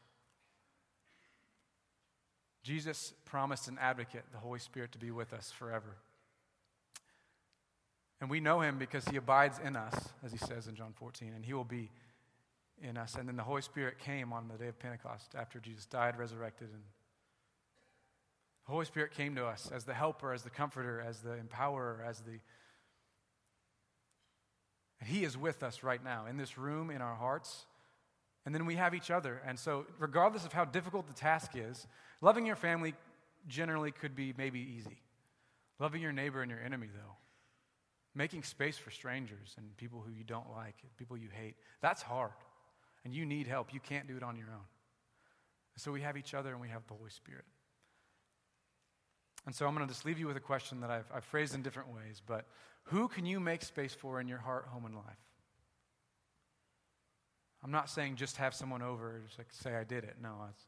Jesus 2.64 3.14
promised 3.26 3.68
an 3.68 3.78
advocate, 3.82 4.24
the 4.32 4.38
Holy 4.38 4.60
Spirit, 4.60 4.94
to 4.94 4.98
be 4.98 5.12
with 5.12 5.34
us 5.34 5.52
forever. 5.52 5.98
And 8.22 8.30
we 8.30 8.40
know 8.40 8.62
him 8.62 8.78
because 8.78 9.06
he 9.06 9.18
abides 9.18 9.60
in 9.62 9.76
us, 9.76 10.10
as 10.24 10.32
he 10.32 10.38
says 10.38 10.68
in 10.68 10.76
John 10.76 10.94
14, 10.96 11.34
and 11.36 11.44
he 11.44 11.54
will 11.54 11.66
be 11.66 11.90
in 12.82 12.96
us. 12.96 13.16
And 13.16 13.28
then 13.28 13.36
the 13.36 13.44
Holy 13.44 13.64
Spirit 13.64 13.98
came 14.00 14.32
on 14.32 14.48
the 14.48 14.58
day 14.58 14.68
of 14.68 14.80
Pentecost 14.80 15.34
after 15.36 15.60
Jesus 15.60 15.86
died, 15.86 16.18
resurrected, 16.18 16.70
and 16.72 16.84
the 18.66 18.72
Holy 18.72 18.86
Spirit 18.86 19.12
came 19.12 19.36
to 19.36 19.46
us 19.46 19.72
as 19.74 19.84
the 19.84 19.94
helper, 19.94 20.34
as 20.34 20.44
the 20.44 20.50
comforter, 20.50 21.02
as 21.02 21.20
the 21.22 21.38
empowerer, 21.38 22.06
as 22.08 22.22
the. 22.22 22.40
He 25.04 25.24
is 25.24 25.38
with 25.38 25.64
us 25.64 25.84
right 25.84 26.04
now 26.04 26.26
in 26.28 26.38
this 26.38 26.58
room, 26.58 26.92
in 26.92 27.02
our 27.02 27.16
hearts. 27.16 27.66
And 28.46 28.56
then 28.56 28.66
we 28.66 28.76
have 28.76 28.94
each 28.94 29.12
other. 29.12 29.42
And 29.46 29.58
so, 29.58 29.86
regardless 30.00 30.46
of 30.46 30.54
how 30.54 30.66
difficult 30.66 31.08
the 31.08 31.14
task 31.14 31.52
is, 31.56 31.88
loving 32.22 32.46
your 32.46 32.56
family 32.56 32.94
generally 33.48 33.92
could 33.92 34.16
be 34.16 34.34
maybe 34.38 34.60
easy. 34.60 35.02
Loving 35.80 36.02
your 36.02 36.12
neighbor 36.12 36.42
and 36.42 36.52
your 36.52 36.60
enemy, 36.60 36.88
though, 36.94 37.16
making 38.14 38.44
space 38.44 38.78
for 38.78 38.92
strangers 38.92 39.56
and 39.58 39.76
people 39.78 40.04
who 40.06 40.12
you 40.12 40.24
don't 40.24 40.52
like, 40.52 40.76
people 40.98 41.18
you 41.18 41.30
hate, 41.32 41.56
that's 41.82 42.02
hard. 42.02 42.32
And 43.04 43.14
you 43.16 43.26
need 43.26 43.48
help. 43.48 43.74
You 43.74 43.80
can't 43.80 44.08
do 44.08 44.16
it 44.16 44.24
on 44.24 44.38
your 44.38 44.48
own. 44.48 44.66
So 45.78 45.92
we 45.92 46.02
have 46.02 46.18
each 46.18 46.36
other 46.36 46.52
and 46.52 46.62
we 46.62 46.68
have 46.68 46.86
the 46.88 46.94
Holy 46.94 47.10
Spirit. 47.10 47.46
And 49.46 49.56
so 49.56 49.66
I'm 49.66 49.76
going 49.76 49.88
to 49.88 49.92
just 49.92 50.06
leave 50.06 50.20
you 50.20 50.28
with 50.28 50.38
a 50.38 50.42
question 50.42 50.82
that 50.82 50.92
I've, 50.92 51.10
I've 51.14 51.26
phrased 51.26 51.56
in 51.56 51.62
different 51.62 51.90
ways, 51.94 52.22
but 52.26 52.46
who 52.86 53.08
can 53.08 53.26
you 53.26 53.40
make 53.40 53.64
space 53.64 53.94
for 53.94 54.20
in 54.20 54.28
your 54.28 54.38
heart, 54.38 54.68
home, 54.70 54.86
and 54.86 54.96
life? 54.96 55.04
I'm 57.64 57.72
not 57.72 57.90
saying 57.90 58.16
just 58.16 58.38
have 58.38 58.54
someone 58.54 58.82
over, 58.82 59.22
just 59.26 59.38
like 59.38 59.48
say 59.52 59.76
I 59.76 59.84
did 59.84 60.04
it. 60.04 60.16
No, 60.22 60.30
it's 60.50 60.66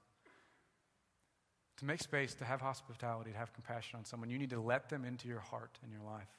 to 1.77 1.86
make 1.86 2.01
space, 2.01 2.33
to 2.36 2.45
have 2.45 2.62
hospitality, 2.62 3.31
to 3.31 3.38
have 3.38 3.53
compassion 3.53 3.97
on 3.97 4.05
someone, 4.05 4.29
you 4.29 4.38
need 4.38 4.51
to 4.51 4.59
let 4.59 4.89
them 4.89 5.03
into 5.03 5.27
your 5.27 5.39
heart 5.39 5.79
and 5.83 5.91
your 5.91 6.01
life. 6.01 6.29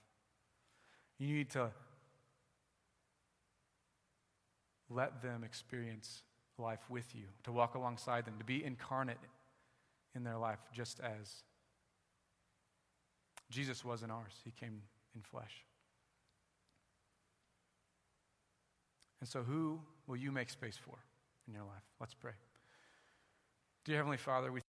You 1.18 1.28
need 1.34 1.50
to 1.50 1.70
let 4.88 5.22
them 5.22 5.42
experience 5.44 6.22
life 6.56 6.88
with 6.88 7.14
you, 7.14 7.24
to 7.44 7.52
walk 7.52 7.74
alongside 7.74 8.24
them, 8.24 8.34
to 8.38 8.44
be 8.44 8.64
incarnate 8.64 9.18
in 10.14 10.22
their 10.22 10.38
life 10.38 10.60
just 10.72 11.00
as 11.00 11.42
Jesus 13.50 13.84
wasn't 13.84 14.12
ours, 14.12 14.32
He 14.44 14.50
came 14.50 14.82
in 15.14 15.22
flesh. 15.22 15.64
And 19.20 19.28
so, 19.28 19.42
who 19.42 19.80
will 20.06 20.16
you 20.16 20.30
make 20.30 20.50
space 20.50 20.76
for 20.76 20.98
in 21.48 21.54
your 21.54 21.62
life? 21.62 21.82
Let's 21.98 22.14
pray. 22.14 22.32
Dear 23.84 23.96
Heavenly 23.96 24.16
Father, 24.16 24.52
we 24.52 24.60